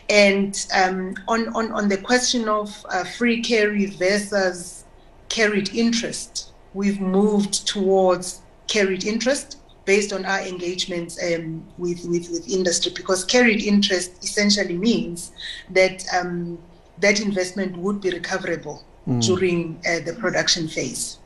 And 0.10 0.54
um, 0.74 1.15
on, 1.28 1.50
on, 1.50 1.72
on 1.72 1.89
the 1.89 1.98
question 1.98 2.50
of 2.50 2.69
uh, 2.89 3.04
free 3.04 3.41
carry 3.41 3.86
versus 3.88 4.86
carried 5.30 5.69
interest, 5.74 6.54
we've 6.74 7.02
moved 7.02 7.67
towards 7.67 8.41
carried 8.67 9.06
interest 9.06 9.58
based 9.86 10.12
on 10.13 10.26
our 10.26 10.41
engagements 10.41 11.17
um, 11.24 11.65
with, 11.78 12.06
with, 12.06 12.30
with 12.30 12.48
industry, 12.48 12.91
because 12.95 13.24
carried 13.26 13.62
interest 13.63 14.24
essentially 14.24 14.78
means 14.78 15.32
that 15.72 16.04
um, 16.13 16.60
that 17.00 17.22
investment 17.22 17.76
would 17.78 18.02
be 18.02 18.10
recoverable 18.12 18.84
mm. 19.08 19.26
during 19.26 19.80
uh, 19.88 20.00
the 20.06 20.13
production 20.19 20.67
phase. 20.67 21.17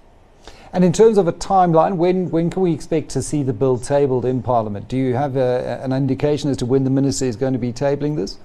And 0.73 0.83
in 0.83 0.91
terms 0.91 1.19
of 1.19 1.27
a 1.27 1.33
timeline, 1.33 1.97
when, 1.97 2.31
when 2.31 2.49
can 2.49 2.63
we 2.63 2.73
expect 2.73 3.09
to 3.09 3.21
see 3.21 3.43
the 3.43 3.53
bill 3.53 3.77
tabled 3.77 4.25
in 4.25 4.41
Parliament? 4.41 4.88
Do 4.88 4.97
you 4.97 5.13
have 5.13 5.36
a, 5.36 5.79
an 5.83 5.93
indication 5.93 6.49
as 6.49 6.57
to 6.57 6.65
when 6.65 6.83
the 6.83 6.89
Minister 6.89 7.25
is 7.25 7.36
going 7.36 7.53
to 7.53 7.59
be 7.59 7.71
tabling 7.71 8.15
this? 8.15 8.39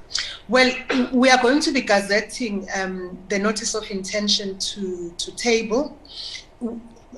Well, 0.46 0.70
we 1.12 1.30
are 1.30 1.40
going 1.40 1.60
to 1.60 1.72
be 1.72 1.80
gazetting 1.80 2.68
um, 2.76 3.18
the 3.30 3.38
notice 3.38 3.74
of 3.74 3.90
intention 3.90 4.58
to, 4.58 5.10
to 5.16 5.36
table. 5.36 5.98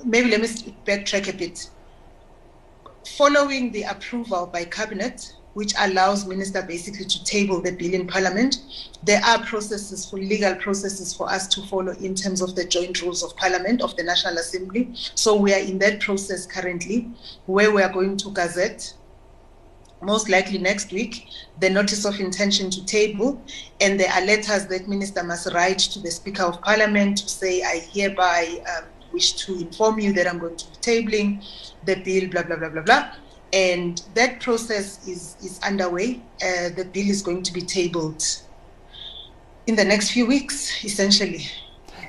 Maybe 0.05 0.31
let 0.31 0.39
me 0.39 0.47
backtrack 0.85 1.27
a 1.27 1.33
bit. 1.33 1.69
Following 3.17 3.73
the 3.73 3.83
approval 3.83 4.47
by 4.47 4.63
Cabinet, 4.63 5.35
which 5.53 5.73
allows 5.79 6.25
minister 6.25 6.61
basically 6.61 7.05
to 7.05 7.23
table 7.23 7.61
the 7.61 7.71
bill 7.71 7.93
in 7.93 8.07
parliament. 8.07 8.57
There 9.03 9.21
are 9.23 9.43
processes 9.43 10.09
for 10.09 10.17
legal 10.17 10.55
processes 10.55 11.13
for 11.13 11.29
us 11.29 11.47
to 11.49 11.61
follow 11.63 11.91
in 11.93 12.15
terms 12.15 12.41
of 12.41 12.55
the 12.55 12.65
joint 12.65 13.01
rules 13.01 13.23
of 13.23 13.35
parliament 13.35 13.81
of 13.81 13.95
the 13.97 14.03
National 14.03 14.37
Assembly. 14.37 14.89
So 14.93 15.35
we 15.35 15.53
are 15.53 15.59
in 15.59 15.79
that 15.79 15.99
process 15.99 16.45
currently 16.45 17.09
where 17.45 17.71
we 17.71 17.81
are 17.81 17.91
going 17.91 18.17
to 18.17 18.31
gazette 18.31 18.93
most 20.01 20.29
likely 20.29 20.57
next 20.57 20.91
week, 20.91 21.27
the 21.59 21.69
notice 21.69 22.05
of 22.05 22.19
intention 22.19 22.69
to 22.71 22.85
table. 22.85 23.41
And 23.79 23.99
there 23.99 24.11
are 24.11 24.21
letters 24.25 24.65
that 24.67 24.87
Minister 24.87 25.23
must 25.23 25.53
write 25.53 25.79
to 25.79 25.99
the 25.99 26.11
Speaker 26.11 26.43
of 26.43 26.61
Parliament 26.61 27.19
to 27.19 27.29
say, 27.29 27.61
I 27.61 27.79
hereby 27.93 28.63
um, 28.77 28.85
wish 29.13 29.33
to 29.33 29.53
inform 29.59 29.99
you 29.99 30.13
that 30.13 30.27
I'm 30.27 30.39
going 30.39 30.57
to 30.57 30.65
be 30.65 30.77
tabling 30.77 31.43
the 31.85 31.95
bill, 31.95 32.29
blah, 32.29 32.43
blah, 32.43 32.55
blah, 32.55 32.69
blah, 32.69 32.81
blah. 32.81 33.11
And 33.53 34.01
that 34.13 34.39
process 34.39 35.05
is, 35.07 35.35
is 35.43 35.59
underway. 35.59 36.21
Uh, 36.41 36.69
the 36.69 36.85
bill 36.85 37.09
is 37.09 37.21
going 37.21 37.43
to 37.43 37.53
be 37.53 37.61
tabled 37.61 38.23
in 39.67 39.75
the 39.75 39.85
next 39.85 40.11
few 40.11 40.25
weeks, 40.25 40.83
essentially. 40.83 41.45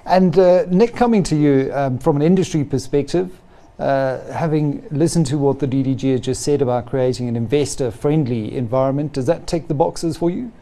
And 0.05 0.37
uh, 0.39 0.67
Nick, 0.69 0.95
coming 0.95 1.23
to 1.25 1.37
you 1.37 1.71
um, 1.75 1.99
from 1.99 2.17
an 2.17 2.23
industry 2.23 2.65
perspective, 2.65 3.41
uh, 3.79 4.21
having 4.33 4.87
listened 4.91 5.27
to 5.27 5.39
what 5.39 5.59
the 5.59 5.67
DDG 5.67 6.13
has 6.13 6.21
just 6.21 6.43
said 6.43 6.63
about 6.63 6.87
creating 6.87 7.29
an 7.29 7.37
investor 7.37 7.91
friendly 7.91 8.55
environment, 8.55 9.13
does 9.13 9.27
that 9.27 9.47
tick 9.47 9.69
the 9.69 9.75
boxes 9.75 10.17
for 10.17 10.31
you? 10.31 10.53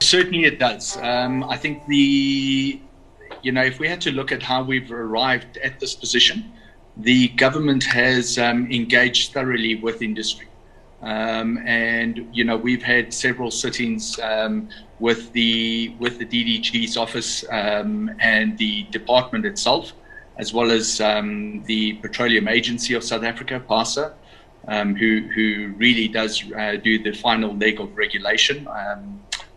Certainly 0.00 0.44
it 0.44 0.58
does. 0.58 0.96
Um, 0.98 1.44
I 1.44 1.56
think 1.56 1.84
the, 1.86 2.80
you 3.42 3.52
know, 3.52 3.62
if 3.62 3.80
we 3.80 3.88
had 3.88 4.00
to 4.02 4.12
look 4.12 4.30
at 4.30 4.42
how 4.42 4.62
we've 4.62 4.90
arrived 4.92 5.58
at 5.58 5.80
this 5.80 5.94
position, 5.94 6.52
the 6.98 7.28
government 7.28 7.84
has 7.84 8.38
um, 8.38 8.70
engaged 8.70 9.32
thoroughly 9.32 9.76
with 9.76 10.02
industry. 10.02 10.46
Um, 11.00 11.58
and 11.64 12.28
you 12.32 12.42
know 12.42 12.56
we've 12.56 12.82
had 12.82 13.14
several 13.14 13.52
sittings 13.52 14.18
um, 14.18 14.68
with 14.98 15.32
the 15.32 15.94
with 16.00 16.18
the 16.18 16.26
DDG's 16.26 16.96
office 16.96 17.44
um, 17.50 18.10
and 18.18 18.58
the 18.58 18.82
department 18.90 19.46
itself, 19.46 19.92
as 20.38 20.52
well 20.52 20.72
as 20.72 21.00
um, 21.00 21.62
the 21.66 21.92
Petroleum 21.94 22.48
Agency 22.48 22.94
of 22.94 23.04
South 23.04 23.22
Africa, 23.22 23.60
PASA, 23.60 24.12
um, 24.66 24.96
who 24.96 25.20
who 25.32 25.72
really 25.76 26.08
does 26.08 26.42
uh, 26.56 26.74
do 26.82 27.00
the 27.00 27.12
final 27.12 27.54
leg 27.56 27.80
of 27.80 27.96
regulation 27.96 28.66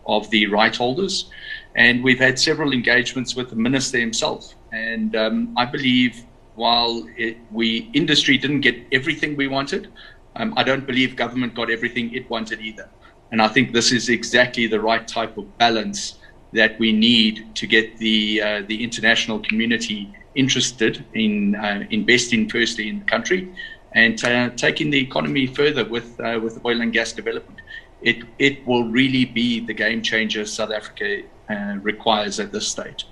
of 0.06 0.30
the 0.30 0.46
right 0.46 0.76
holders. 0.76 1.28
And 1.74 2.04
we've 2.04 2.20
had 2.20 2.38
several 2.38 2.72
engagements 2.72 3.34
with 3.34 3.50
the 3.50 3.56
minister 3.56 3.98
himself. 3.98 4.54
And 4.72 5.16
I 5.56 5.64
believe 5.64 6.24
while 6.54 7.06
it, 7.16 7.36
we 7.50 7.90
industry 7.94 8.38
didn't 8.38 8.60
get 8.60 8.76
everything 8.92 9.36
we 9.36 9.48
wanted, 9.48 9.88
um, 10.36 10.54
I 10.56 10.62
don't 10.62 10.86
believe 10.86 11.16
government 11.16 11.54
got 11.54 11.70
everything 11.70 12.14
it 12.14 12.28
wanted 12.30 12.60
either. 12.60 12.88
And 13.30 13.40
I 13.40 13.48
think 13.48 13.72
this 13.72 13.92
is 13.92 14.08
exactly 14.08 14.66
the 14.66 14.80
right 14.80 15.06
type 15.06 15.36
of 15.38 15.58
balance 15.58 16.18
that 16.52 16.78
we 16.78 16.92
need 16.92 17.54
to 17.54 17.66
get 17.66 17.96
the 17.98 18.42
uh, 18.42 18.62
the 18.66 18.84
international 18.84 19.38
community 19.40 20.12
interested 20.34 21.04
in 21.14 21.54
uh, 21.54 21.84
investing 21.90 22.48
firstly 22.48 22.88
in 22.88 22.98
the 23.00 23.04
country 23.04 23.52
and 23.92 24.22
uh, 24.24 24.50
taking 24.50 24.90
the 24.90 24.98
economy 24.98 25.46
further 25.46 25.84
with 25.84 26.18
uh, 26.20 26.38
with 26.42 26.64
oil 26.64 26.80
and 26.80 26.92
gas 26.92 27.12
development. 27.12 27.60
It 28.02 28.24
it 28.38 28.66
will 28.66 28.84
really 28.84 29.24
be 29.24 29.60
the 29.60 29.74
game 29.74 30.02
changer 30.02 30.44
South 30.44 30.70
Africa 30.70 31.22
uh, 31.48 31.76
requires 31.82 32.38
at 32.40 32.52
this 32.52 32.68
stage. 32.68 33.06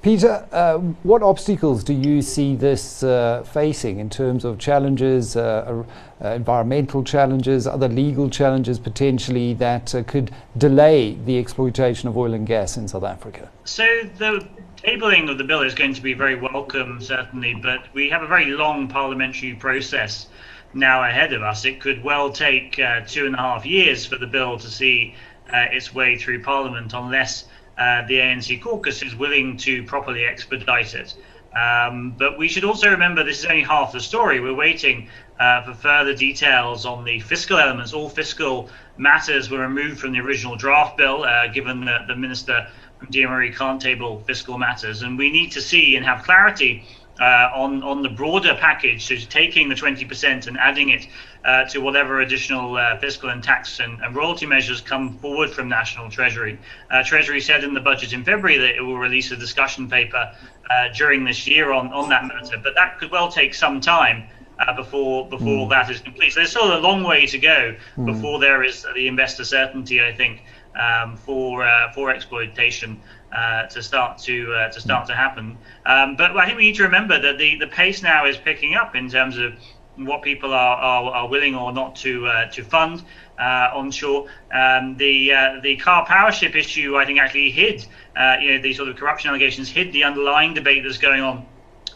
Peter, 0.00 0.46
uh, 0.52 0.78
what 1.02 1.24
obstacles 1.24 1.82
do 1.82 1.92
you 1.92 2.22
see 2.22 2.54
this 2.54 3.02
uh, 3.02 3.42
facing 3.42 3.98
in 3.98 4.08
terms 4.08 4.44
of 4.44 4.56
challenges, 4.56 5.36
uh, 5.36 5.82
uh 6.22 6.28
environmental 6.28 7.02
challenges, 7.02 7.66
other 7.66 7.88
legal 7.88 8.30
challenges 8.30 8.78
potentially 8.78 9.54
that 9.54 9.92
uh, 9.96 10.02
could 10.04 10.30
delay 10.56 11.18
the 11.24 11.36
exploitation 11.36 12.08
of 12.08 12.16
oil 12.16 12.32
and 12.32 12.46
gas 12.46 12.76
in 12.76 12.86
South 12.86 13.02
Africa? 13.02 13.50
So, 13.64 13.84
the 14.18 14.46
tabling 14.76 15.28
of 15.28 15.36
the 15.36 15.42
bill 15.42 15.62
is 15.62 15.74
going 15.74 15.94
to 15.94 16.02
be 16.02 16.14
very 16.14 16.36
welcome, 16.36 17.00
certainly, 17.00 17.54
but 17.54 17.92
we 17.92 18.08
have 18.08 18.22
a 18.22 18.28
very 18.28 18.52
long 18.52 18.86
parliamentary 18.86 19.54
process 19.54 20.28
now 20.74 21.02
ahead 21.02 21.32
of 21.32 21.42
us. 21.42 21.64
It 21.64 21.80
could 21.80 22.04
well 22.04 22.30
take 22.30 22.78
uh, 22.78 23.00
two 23.04 23.26
and 23.26 23.34
a 23.34 23.38
half 23.38 23.66
years 23.66 24.06
for 24.06 24.16
the 24.16 24.28
bill 24.28 24.58
to 24.58 24.68
see 24.68 25.16
its 25.50 25.94
way 25.94 26.16
through 26.18 26.42
Parliament 26.42 26.92
unless 26.94 27.46
uh, 27.78 28.06
the 28.06 28.14
ANC 28.14 28.60
caucus 28.60 29.02
is 29.02 29.14
willing 29.14 29.56
to 29.58 29.82
properly 29.84 30.24
expedite 30.24 30.94
it. 30.94 31.14
Um, 31.58 32.14
but 32.18 32.38
we 32.38 32.48
should 32.48 32.64
also 32.64 32.90
remember 32.90 33.24
this 33.24 33.40
is 33.40 33.46
only 33.46 33.62
half 33.62 33.92
the 33.92 34.00
story. 34.00 34.40
We're 34.40 34.54
waiting 34.54 35.08
uh, 35.40 35.62
for 35.62 35.74
further 35.74 36.14
details 36.14 36.84
on 36.84 37.04
the 37.04 37.20
fiscal 37.20 37.58
elements. 37.58 37.92
All 37.92 38.08
fiscal 38.08 38.68
matters 38.96 39.50
were 39.50 39.60
removed 39.60 39.98
from 39.98 40.12
the 40.12 40.20
original 40.20 40.56
draft 40.56 40.96
bill, 40.96 41.24
uh, 41.24 41.48
given 41.48 41.84
that 41.86 42.06
the 42.06 42.16
minister 42.16 42.66
from 42.98 43.08
DMRE 43.08 43.56
can't 43.56 43.80
table 43.80 44.20
fiscal 44.26 44.58
matters. 44.58 45.02
And 45.02 45.16
we 45.16 45.30
need 45.30 45.52
to 45.52 45.60
see 45.60 45.96
and 45.96 46.04
have 46.04 46.22
clarity 46.24 46.84
uh, 47.20 47.50
on 47.54 47.82
on 47.82 48.02
the 48.02 48.08
broader 48.08 48.54
package, 48.54 49.06
so 49.06 49.16
taking 49.16 49.68
the 49.68 49.74
20% 49.74 50.46
and 50.46 50.56
adding 50.58 50.90
it 50.90 51.06
uh, 51.44 51.64
to 51.64 51.80
whatever 51.80 52.20
additional 52.20 52.76
uh, 52.76 52.96
fiscal 52.98 53.30
and 53.30 53.42
tax 53.42 53.80
and, 53.80 54.00
and, 54.02 54.14
royalty 54.14 54.46
measures 54.46 54.80
come 54.80 55.16
forward 55.18 55.50
from 55.50 55.68
National 55.68 56.10
Treasury. 56.10 56.58
Uh, 56.90 57.02
Treasury 57.02 57.40
said 57.40 57.64
in 57.64 57.74
the 57.74 57.80
budget 57.80 58.12
in 58.12 58.24
February 58.24 58.58
that 58.58 58.76
it 58.76 58.82
will 58.82 58.98
release 58.98 59.30
a 59.30 59.36
discussion 59.36 59.88
paper 59.88 60.32
uh, 60.70 60.88
during 60.94 61.24
this 61.24 61.46
year 61.46 61.72
on, 61.72 61.92
on 61.92 62.08
that 62.08 62.24
matter, 62.26 62.56
but 62.62 62.74
that 62.74 62.98
could 62.98 63.10
well 63.10 63.30
take 63.30 63.54
some 63.54 63.80
time. 63.80 64.24
Uh, 64.60 64.74
before 64.74 65.28
before 65.28 65.68
mm. 65.68 65.70
that 65.70 65.88
is 65.88 66.00
complete, 66.00 66.32
so 66.32 66.40
there's 66.40 66.50
still 66.50 66.76
a 66.76 66.80
long 66.80 67.04
way 67.04 67.24
to 67.24 67.38
go 67.38 67.76
mm. 67.96 68.06
before 68.06 68.40
there 68.40 68.64
is 68.64 68.84
the 68.96 69.06
investor 69.06 69.44
certainty. 69.44 70.02
I 70.02 70.12
think 70.12 70.42
um, 70.74 71.16
for 71.16 71.64
for 71.94 72.10
exploitation 72.10 73.00
uh, 73.32 73.66
to 73.66 73.82
start 73.82 74.18
to 74.18 74.52
uh, 74.54 74.70
to 74.70 74.80
start 74.80 75.06
to 75.06 75.14
happen. 75.14 75.58
Um, 75.84 76.16
but 76.16 76.36
I 76.36 76.46
think 76.46 76.58
we 76.58 76.64
need 76.64 76.76
to 76.76 76.84
remember 76.84 77.20
that 77.20 77.38
the, 77.38 77.56
the 77.56 77.66
pace 77.66 78.02
now 78.02 78.26
is 78.26 78.36
picking 78.36 78.74
up 78.74 78.94
in 78.96 79.08
terms 79.08 79.38
of 79.38 79.54
what 79.96 80.22
people 80.22 80.52
are, 80.52 80.76
are, 80.76 81.10
are 81.12 81.28
willing 81.28 81.54
or 81.54 81.72
not 81.72 81.96
to 81.96 82.26
uh, 82.26 82.50
to 82.50 82.62
fund 82.62 83.02
uh, 83.38 83.70
onshore. 83.74 84.28
Um, 84.52 84.96
the 84.96 85.32
uh, 85.32 85.60
the 85.62 85.76
Karpowership 85.76 86.54
issue, 86.54 86.96
I 86.96 87.04
think, 87.04 87.18
actually 87.18 87.50
hid 87.50 87.86
uh, 88.16 88.36
you 88.40 88.52
know 88.52 88.62
the 88.62 88.72
sort 88.74 88.88
of 88.88 88.96
corruption 88.96 89.30
allegations 89.30 89.68
hid 89.68 89.92
the 89.92 90.04
underlying 90.04 90.54
debate 90.54 90.82
that's 90.84 90.98
going 90.98 91.20
on 91.20 91.46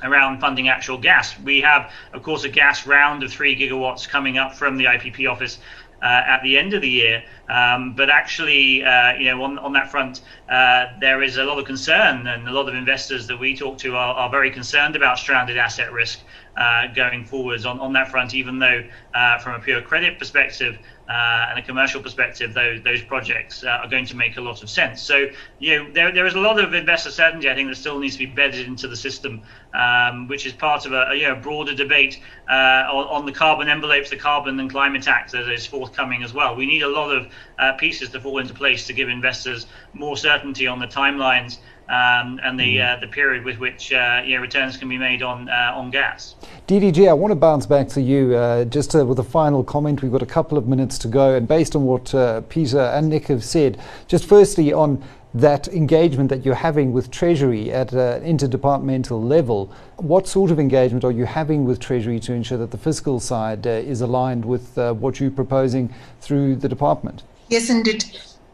around 0.03 0.41
funding 0.41 0.69
actual 0.69 0.99
gas. 0.99 1.39
We 1.41 1.61
have, 1.61 1.93
of 2.13 2.23
course, 2.23 2.45
a 2.45 2.49
gas 2.49 2.87
round 2.87 3.23
of 3.23 3.33
three 3.33 3.57
gigawatts 3.57 4.09
coming 4.09 4.37
up 4.37 4.55
from 4.55 4.77
the 4.77 4.85
IPP 4.87 5.31
office 5.31 5.59
at 6.07 6.43
the 6.43 6.59
end 6.59 6.75
of 6.75 6.83
the 6.83 6.89
year. 6.89 7.25
Um, 7.49 7.95
but 7.95 8.11
actually, 8.11 8.83
uh, 8.83 9.15
you 9.15 9.27
know, 9.27 9.43
on, 9.43 9.59
on 9.59 9.73
that 9.75 9.91
front, 9.91 10.23
uh, 10.49 10.87
there 11.01 11.23
is 11.23 11.37
a 11.37 11.45
lot 11.45 11.59
of 11.59 11.65
concern, 11.65 12.27
and 12.27 12.49
a 12.49 12.53
lot 12.53 12.69
of 12.69 12.75
investors 12.75 13.27
that 13.27 13.39
we 13.39 13.57
talk 13.57 13.79
to 13.79 13.95
are, 13.95 14.15
are 14.15 14.31
very 14.31 14.51
concerned 14.51 14.97
about 14.97 15.19
stranded 15.19 15.57
asset 15.57 15.93
risk 15.93 16.21
uh, 16.57 16.87
going 16.95 17.25
forwards 17.25 17.65
on, 17.67 17.79
on 17.81 17.93
that 17.93 18.09
front, 18.09 18.35
even 18.35 18.59
though 18.59 18.83
uh, 19.15 19.39
from 19.39 19.55
a 19.55 19.65
pure 19.65 19.81
credit 19.81 20.19
perspective 20.19 20.79
uh, 21.13 21.47
and 21.51 21.59
a 21.59 21.63
commercial 21.63 22.01
perspective, 22.01 22.55
those, 22.55 22.81
those 22.83 23.03
projects 23.03 23.65
uh, 23.65 23.69
are 23.69 23.89
going 23.89 24.07
to 24.07 24.17
make 24.17 24.39
a 24.39 24.41
lot 24.41 24.63
of 24.63 24.71
sense. 24.71 25.03
So, 25.03 25.27
you 25.59 25.79
know, 25.79 25.93
there, 25.93 26.11
there 26.11 26.25
is 26.25 26.33
a 26.33 26.41
lot 26.41 26.59
of 26.59 26.73
investor 26.73 27.11
certainty, 27.11 27.51
I 27.51 27.55
think, 27.55 27.69
that 27.69 27.77
still 27.77 27.99
needs 27.99 28.15
to 28.15 28.21
be 28.21 28.33
bedded 28.33 28.67
into 28.67 28.89
the 28.89 28.97
system, 28.97 29.43
um, 29.75 30.27
which 30.27 30.47
is 30.47 30.55
part 30.55 30.87
of 30.87 30.93
a, 30.93 31.11
a 31.11 31.15
you 31.15 31.29
know, 31.29 31.35
broader 31.35 31.75
debate 31.75 32.19
uh, 32.49 32.89
on, 32.91 33.05
on, 33.09 33.27
the 33.27 33.33
carbon 33.33 33.69
envelopes, 33.69 34.09
the 34.09 34.17
carbon 34.17 34.59
and 34.59 34.71
climate 34.71 35.07
act 35.07 35.33
that 35.33 35.53
is 35.53 35.67
forthcoming 35.67 36.23
as 36.23 36.33
well. 36.33 36.57
We 36.57 36.65
need 36.65 36.83
a 36.83 36.89
lot 36.89 37.15
of 37.15 37.31
uh, 37.59 37.73
pieces 37.75 38.09
to 38.11 38.21
fall 38.21 38.39
into 38.39 38.55
place 38.55 38.87
to 38.87 38.95
give 38.95 39.11
investors 39.11 39.67
more 39.93 40.17
certainty 40.17 40.67
on 40.67 40.79
the 40.79 40.87
timelines 40.87 41.59
um, 41.93 42.41
and 42.43 42.59
the 42.59 42.79
mm. 42.79 42.97
uh, 42.97 43.01
the 43.01 43.07
period 43.07 43.45
with 43.45 43.59
which 43.59 43.93
uh, 43.93 44.23
you 44.25 44.35
know, 44.35 44.41
returns 44.41 44.79
can 44.79 44.89
be 44.89 44.97
made 44.97 45.23
on 45.23 45.49
uh, 45.49 45.73
on 45.75 45.91
gas. 45.91 46.35
DDG, 46.67 47.07
I 47.09 47.13
want 47.13 47.33
to 47.33 47.37
bounce 47.37 47.67
back 47.67 47.89
to 47.89 48.01
you 48.01 48.35
uh, 48.35 48.65
just 48.65 48.95
with 48.95 49.19
a 49.19 49.25
final 49.25 49.63
comment. 49.63 50.03
We've 50.03 50.11
got 50.11 50.23
a 50.23 50.27
couple 50.27 50.57
of 50.57 50.67
minutes 50.67 50.97
to 50.99 51.09
go, 51.09 51.35
and 51.35 51.47
based 51.47 51.77
on 51.77 51.85
what 51.85 52.15
uh, 52.15 52.41
Peter 52.43 52.81
and 52.81 53.11
Nick 53.11 53.27
have 53.27 53.45
said, 53.45 53.79
just 54.09 54.25
firstly 54.25 54.73
on 54.73 55.03
that 55.35 55.69
engagement 55.69 56.29
that 56.31 56.45
you're 56.45 56.55
having 56.55 56.93
with 56.93 57.11
Treasury 57.11 57.71
at 57.71 57.93
an 57.93 58.23
interdepartmental 58.23 59.23
level, 59.23 59.73
what 59.97 60.27
sort 60.27 60.51
of 60.51 60.59
engagement 60.59 61.05
are 61.05 61.13
you 61.13 61.25
having 61.25 61.65
with 61.65 61.79
Treasury 61.79 62.21
to 62.21 62.33
ensure 62.33 62.59
that 62.59 62.71
the 62.71 62.79
fiscal 62.79 63.21
side 63.21 63.67
uh, 63.67 63.71
is 63.71 64.01
aligned 64.01 64.45
with 64.45 64.77
what 64.77 65.21
you're 65.21 65.31
proposing 65.31 65.93
through 66.21 66.57
the 66.57 66.69
department? 66.69 67.23
Yes, 67.49 67.69
indeed. 67.69 68.05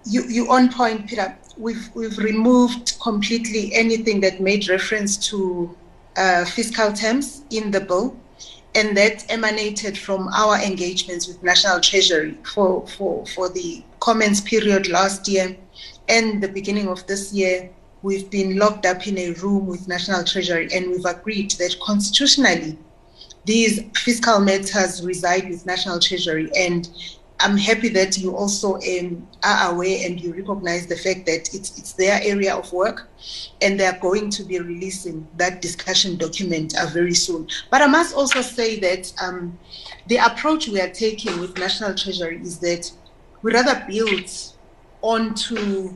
You, 0.04 0.24
you 0.24 0.50
on 0.50 0.72
point, 0.72 1.06
Peter 1.08 1.36
we've, 1.58 1.90
we've 1.94 2.18
removed 2.18 2.98
completely 3.00 3.74
anything 3.74 4.20
that 4.20 4.40
made 4.40 4.68
reference 4.68 5.16
to 5.28 5.76
uh, 6.16 6.44
fiscal 6.44 6.92
terms 6.92 7.42
in 7.50 7.70
the 7.70 7.80
bill, 7.80 8.16
and 8.74 8.96
that 8.96 9.24
emanated 9.30 9.96
from 9.96 10.28
our 10.28 10.56
engagements 10.60 11.26
with 11.26 11.42
National 11.42 11.80
Treasury 11.80 12.36
for, 12.54 12.86
for, 12.86 13.26
for 13.26 13.48
the 13.48 13.82
comments 14.00 14.40
period 14.40 14.88
last 14.88 15.26
year 15.26 15.56
and 16.08 16.42
the 16.42 16.48
beginning 16.48 16.88
of 16.88 17.06
this 17.06 17.32
year. 17.32 17.70
We've 18.02 18.30
been 18.30 18.56
locked 18.56 18.86
up 18.86 19.08
in 19.08 19.18
a 19.18 19.32
room 19.32 19.66
with 19.66 19.88
National 19.88 20.22
Treasury, 20.22 20.68
and 20.72 20.90
we've 20.90 21.04
agreed 21.04 21.50
that 21.52 21.76
constitutionally, 21.80 22.78
these 23.44 23.82
fiscal 23.96 24.38
matters 24.38 25.04
reside 25.04 25.48
with 25.48 25.66
National 25.66 25.98
Treasury, 25.98 26.50
and 26.56 26.88
I'm 27.40 27.56
happy 27.56 27.88
that 27.90 28.18
you 28.18 28.34
also 28.34 28.76
um, 28.76 29.28
are 29.44 29.72
aware 29.72 30.04
and 30.04 30.20
you 30.20 30.34
recognize 30.34 30.86
the 30.88 30.96
fact 30.96 31.24
that 31.26 31.54
it's, 31.54 31.78
it's 31.78 31.92
their 31.92 32.20
area 32.22 32.54
of 32.56 32.72
work 32.72 33.08
and 33.62 33.78
they're 33.78 33.98
going 34.00 34.30
to 34.30 34.42
be 34.42 34.58
releasing 34.58 35.26
that 35.36 35.62
discussion 35.62 36.16
document 36.16 36.76
uh, 36.76 36.86
very 36.86 37.14
soon. 37.14 37.48
But 37.70 37.82
I 37.82 37.86
must 37.86 38.16
also 38.16 38.42
say 38.42 38.80
that 38.80 39.12
um, 39.22 39.56
the 40.08 40.16
approach 40.16 40.68
we 40.68 40.80
are 40.80 40.90
taking 40.90 41.38
with 41.38 41.56
National 41.56 41.94
Treasury 41.94 42.40
is 42.42 42.58
that 42.58 42.90
we 43.42 43.52
rather 43.52 43.84
build 43.88 44.28
onto 45.02 45.94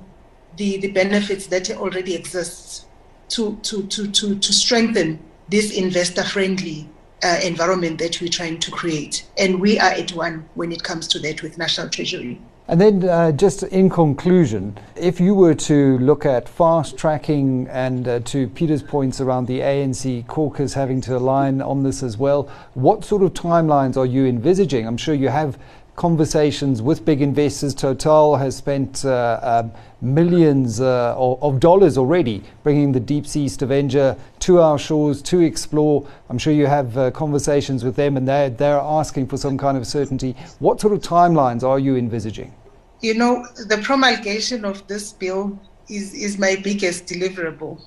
the, 0.57 0.77
the 0.79 0.93
benefits 0.93 1.49
that 1.49 1.71
already 1.73 2.15
exist 2.15 2.87
to, 3.31 3.57
to, 3.63 3.83
to, 3.89 4.09
to, 4.13 4.39
to 4.39 4.53
strengthen 4.53 5.19
this 5.49 5.77
investor 5.77 6.23
friendly 6.23 6.89
uh, 7.23 7.41
environment 7.43 7.99
that 7.99 8.21
we're 8.21 8.29
trying 8.29 8.59
to 8.61 8.71
create. 8.71 9.27
And 9.39 9.61
we 9.61 9.79
are 9.79 9.91
at 9.91 10.13
one 10.13 10.49
when 10.55 10.73
it 10.73 10.83
comes 10.83 11.09
to 11.09 11.19
that 11.21 11.43
with 11.43 11.59
National 11.59 11.89
Treasury. 11.89 12.41
And 12.69 12.81
then, 12.81 13.09
uh, 13.09 13.33
just 13.33 13.65
in 13.65 13.91
conclusion, 13.91 14.79
if 14.95 15.19
you 15.19 15.35
were 15.35 15.55
to 15.55 15.99
look 15.99 16.25
at 16.25 16.49
fast 16.49 16.97
tracking 16.97 17.67
and 17.69 18.07
uh, 18.07 18.21
to 18.21 18.47
Peter's 18.49 18.85
points 18.85 19.21
around 19.21 19.47
the 19.47 19.59
ANC 19.61 20.27
caucus 20.29 20.73
having 20.73 21.01
to 21.03 21.17
align 21.17 21.61
on 21.61 21.83
this 21.83 22.05
as 22.05 22.17
well, 22.17 22.49
what 22.75 23.05
sort 23.05 23.23
of 23.23 23.35
timelines 23.35 23.97
are 23.97 24.07
you 24.07 24.27
envisaging? 24.27 24.87
I'm 24.87 24.97
sure 24.97 25.13
you 25.13 25.29
have 25.29 25.59
conversations 25.97 26.81
with 26.81 27.05
big 27.05 27.21
investors. 27.21 27.75
Total 27.75 28.37
has 28.37 28.57
spent 28.57 29.05
uh, 29.05 29.39
um, 29.43 29.73
millions 30.01 30.81
uh, 30.81 31.15
of 31.17 31.61
dollars 31.61 31.99
already 31.99 32.43
bringing 32.63 32.93
the 32.93 33.01
deep 33.01 33.27
sea 33.27 33.49
Stavanger 33.49 34.17
to 34.41 34.61
our 34.61 34.79
shores 34.79 35.21
to 35.23 35.41
explore. 35.41 36.07
I'm 36.29 36.39
sure 36.39 36.53
you 36.53 36.67
have 36.67 36.97
uh, 36.97 37.11
conversations 37.11 37.85
with 37.85 37.97
them 37.97 38.17
and 38.17 38.27
they're, 38.27 38.51
they're 38.51 38.79
asking 38.79 39.29
for 39.29 39.37
some 39.37 39.59
kind 39.59 39.77
of 39.77 39.87
certainty. 39.87 40.35
What 40.59 40.81
sort 40.81 40.95
of 40.95 41.01
timelines 41.01 41.63
are 41.63 41.79
you 41.79 41.97
envisaging? 41.97 42.55
You 43.01 43.15
know, 43.15 43.47
the 43.67 43.79
promulgation 43.79 44.65
of 44.65 44.87
this 44.87 45.13
bill 45.13 45.59
is, 45.89 46.15
is 46.15 46.39
my 46.39 46.57
biggest 46.57 47.07
deliverable. 47.07 47.83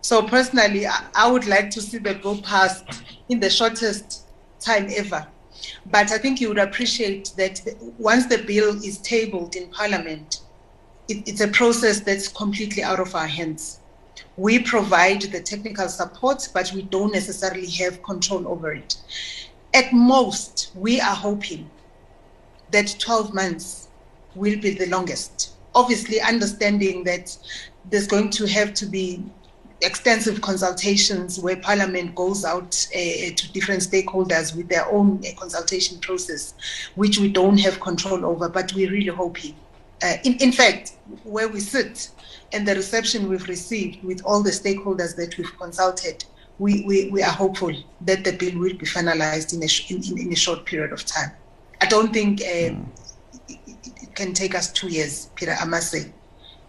So 0.00 0.22
personally, 0.22 0.86
I, 0.86 1.04
I 1.14 1.30
would 1.30 1.46
like 1.46 1.70
to 1.70 1.82
see 1.82 1.98
the 1.98 2.14
bill 2.14 2.40
passed 2.40 2.84
in 3.28 3.40
the 3.40 3.50
shortest 3.50 4.24
time 4.60 4.88
ever 4.96 5.26
but 5.90 6.10
I 6.12 6.18
think 6.18 6.40
you 6.40 6.48
would 6.48 6.58
appreciate 6.58 7.32
that 7.36 7.60
once 7.98 8.26
the 8.26 8.38
bill 8.38 8.76
is 8.84 8.98
tabled 8.98 9.56
in 9.56 9.68
Parliament, 9.68 10.40
it, 11.08 11.28
it's 11.28 11.40
a 11.40 11.48
process 11.48 12.00
that's 12.00 12.28
completely 12.28 12.82
out 12.82 13.00
of 13.00 13.14
our 13.14 13.26
hands. 13.26 13.80
We 14.36 14.60
provide 14.60 15.22
the 15.22 15.40
technical 15.40 15.88
support, 15.88 16.48
but 16.54 16.72
we 16.72 16.82
don't 16.82 17.12
necessarily 17.12 17.68
have 17.70 18.02
control 18.02 18.46
over 18.46 18.72
it. 18.72 18.96
At 19.74 19.92
most, 19.92 20.70
we 20.74 21.00
are 21.00 21.14
hoping 21.14 21.68
that 22.70 22.94
12 22.98 23.34
months 23.34 23.88
will 24.34 24.58
be 24.60 24.70
the 24.70 24.86
longest. 24.86 25.52
Obviously, 25.74 26.20
understanding 26.20 27.04
that 27.04 27.36
there's 27.90 28.06
going 28.06 28.30
to 28.30 28.46
have 28.46 28.74
to 28.74 28.86
be 28.86 29.24
extensive 29.80 30.40
consultations 30.40 31.38
where 31.38 31.56
Parliament 31.56 32.14
goes 32.14 32.44
out 32.44 32.86
uh, 32.94 32.98
to 33.36 33.52
different 33.52 33.82
stakeholders 33.82 34.56
with 34.56 34.68
their 34.68 34.90
own 34.90 35.22
uh, 35.24 35.38
consultation 35.38 35.98
process, 36.00 36.54
which 36.96 37.18
we 37.18 37.28
don't 37.28 37.58
have 37.58 37.78
control 37.80 38.24
over, 38.24 38.48
but 38.48 38.72
we're 38.74 38.90
really 38.90 39.06
hoping. 39.06 39.54
Uh, 40.02 40.14
in, 40.24 40.34
in 40.38 40.52
fact, 40.52 40.92
where 41.24 41.48
we 41.48 41.60
sit 41.60 42.10
and 42.52 42.66
the 42.66 42.74
reception 42.74 43.28
we've 43.28 43.48
received 43.48 44.02
with 44.02 44.22
all 44.24 44.42
the 44.42 44.50
stakeholders 44.50 45.14
that 45.16 45.36
we've 45.36 45.56
consulted, 45.58 46.24
we, 46.58 46.82
we, 46.84 47.10
we 47.10 47.22
are 47.22 47.30
hopeful 47.30 47.72
that 48.00 48.24
the 48.24 48.32
bill 48.32 48.58
will 48.58 48.74
be 48.74 48.86
finalized 48.86 49.54
in 49.54 49.62
a, 49.62 49.68
sh- 49.68 49.90
in, 49.90 50.18
in, 50.18 50.32
a 50.32 50.36
short 50.36 50.64
period 50.64 50.92
of 50.92 51.04
time. 51.04 51.30
I 51.80 51.86
don't 51.86 52.12
think 52.12 52.40
mm. 52.40 52.84
it, 53.48 53.58
it, 53.76 54.14
can 54.14 54.34
take 54.34 54.56
us 54.56 54.72
two 54.72 54.88
years, 54.88 55.30
Peter, 55.36 55.56
I 55.60 55.64
must 55.64 55.92
say. 55.92 56.12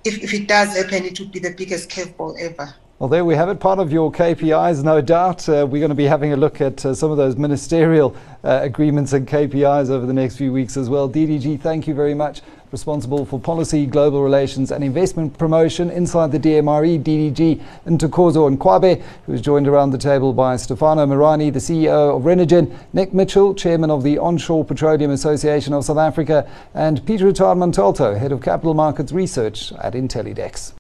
If, 0.04 0.24
if 0.24 0.34
it 0.34 0.48
does 0.48 0.78
happen, 0.78 1.06
it 1.06 1.20
would 1.20 1.32
be 1.32 1.40
the 1.40 1.52
biggest 1.52 1.90
curveball 1.90 2.40
ever. 2.40 2.74
Well, 3.00 3.08
there 3.08 3.24
we 3.24 3.36
have 3.36 3.48
it. 3.48 3.62
Part 3.62 3.80
of 3.80 3.94
your 3.94 4.12
KPIs, 4.12 4.84
no 4.84 5.00
doubt. 5.00 5.48
Uh, 5.48 5.66
we're 5.66 5.80
going 5.80 5.88
to 5.88 5.96
be 5.96 6.04
having 6.04 6.34
a 6.34 6.36
look 6.36 6.60
at 6.60 6.86
uh, 6.86 6.94
some 6.94 7.12
of 7.12 7.16
those 7.16 7.38
ministerial 7.38 8.14
uh, 8.44 8.60
agreements 8.62 9.14
and 9.14 9.26
KPIs 9.26 9.90
over 9.90 10.06
the 10.06 10.12
next 10.12 10.36
few 10.36 10.52
weeks 10.52 10.76
as 10.76 10.90
well. 10.90 11.10
DDG, 11.10 11.62
thank 11.62 11.88
you 11.88 11.94
very 11.94 12.14
much. 12.14 12.42
Responsible 12.74 13.26
for 13.26 13.40
policy, 13.40 13.86
global 13.86 14.22
relations, 14.22 14.70
and 14.70 14.84
investment 14.84 15.38
promotion 15.38 15.90
inside 15.90 16.34
the 16.34 16.40
DMRE, 16.40 17.02
DDG, 17.02 17.64
and 17.86 17.98
Ntokozo 17.98 18.54
Ngcwabe, 18.58 19.02
who 19.26 19.32
is 19.32 19.40
joined 19.40 19.70
around 19.70 19.92
the 19.92 19.98
table 19.98 20.34
by 20.34 20.58
Stefano 20.58 21.06
Marani, 21.06 21.54
the 21.54 21.60
CEO 21.60 22.18
of 22.18 22.24
Renergen, 22.24 22.78
Nick 22.92 23.14
Mitchell, 23.14 23.56
chairman 23.56 23.90
of 23.90 24.04
the 24.04 24.18
Onshore 24.18 24.66
Petroleum 24.66 25.12
Association 25.12 25.74
of 25.74 25.86
South 25.86 26.00
Africa, 26.00 26.46
and 26.74 27.06
Peter 27.06 27.32
Montalto, 27.32 28.20
head 28.20 28.34
of 28.34 28.42
capital 28.42 28.74
markets 28.74 29.14
research 29.14 29.72
at 29.82 29.94
Intellidex. 29.94 30.68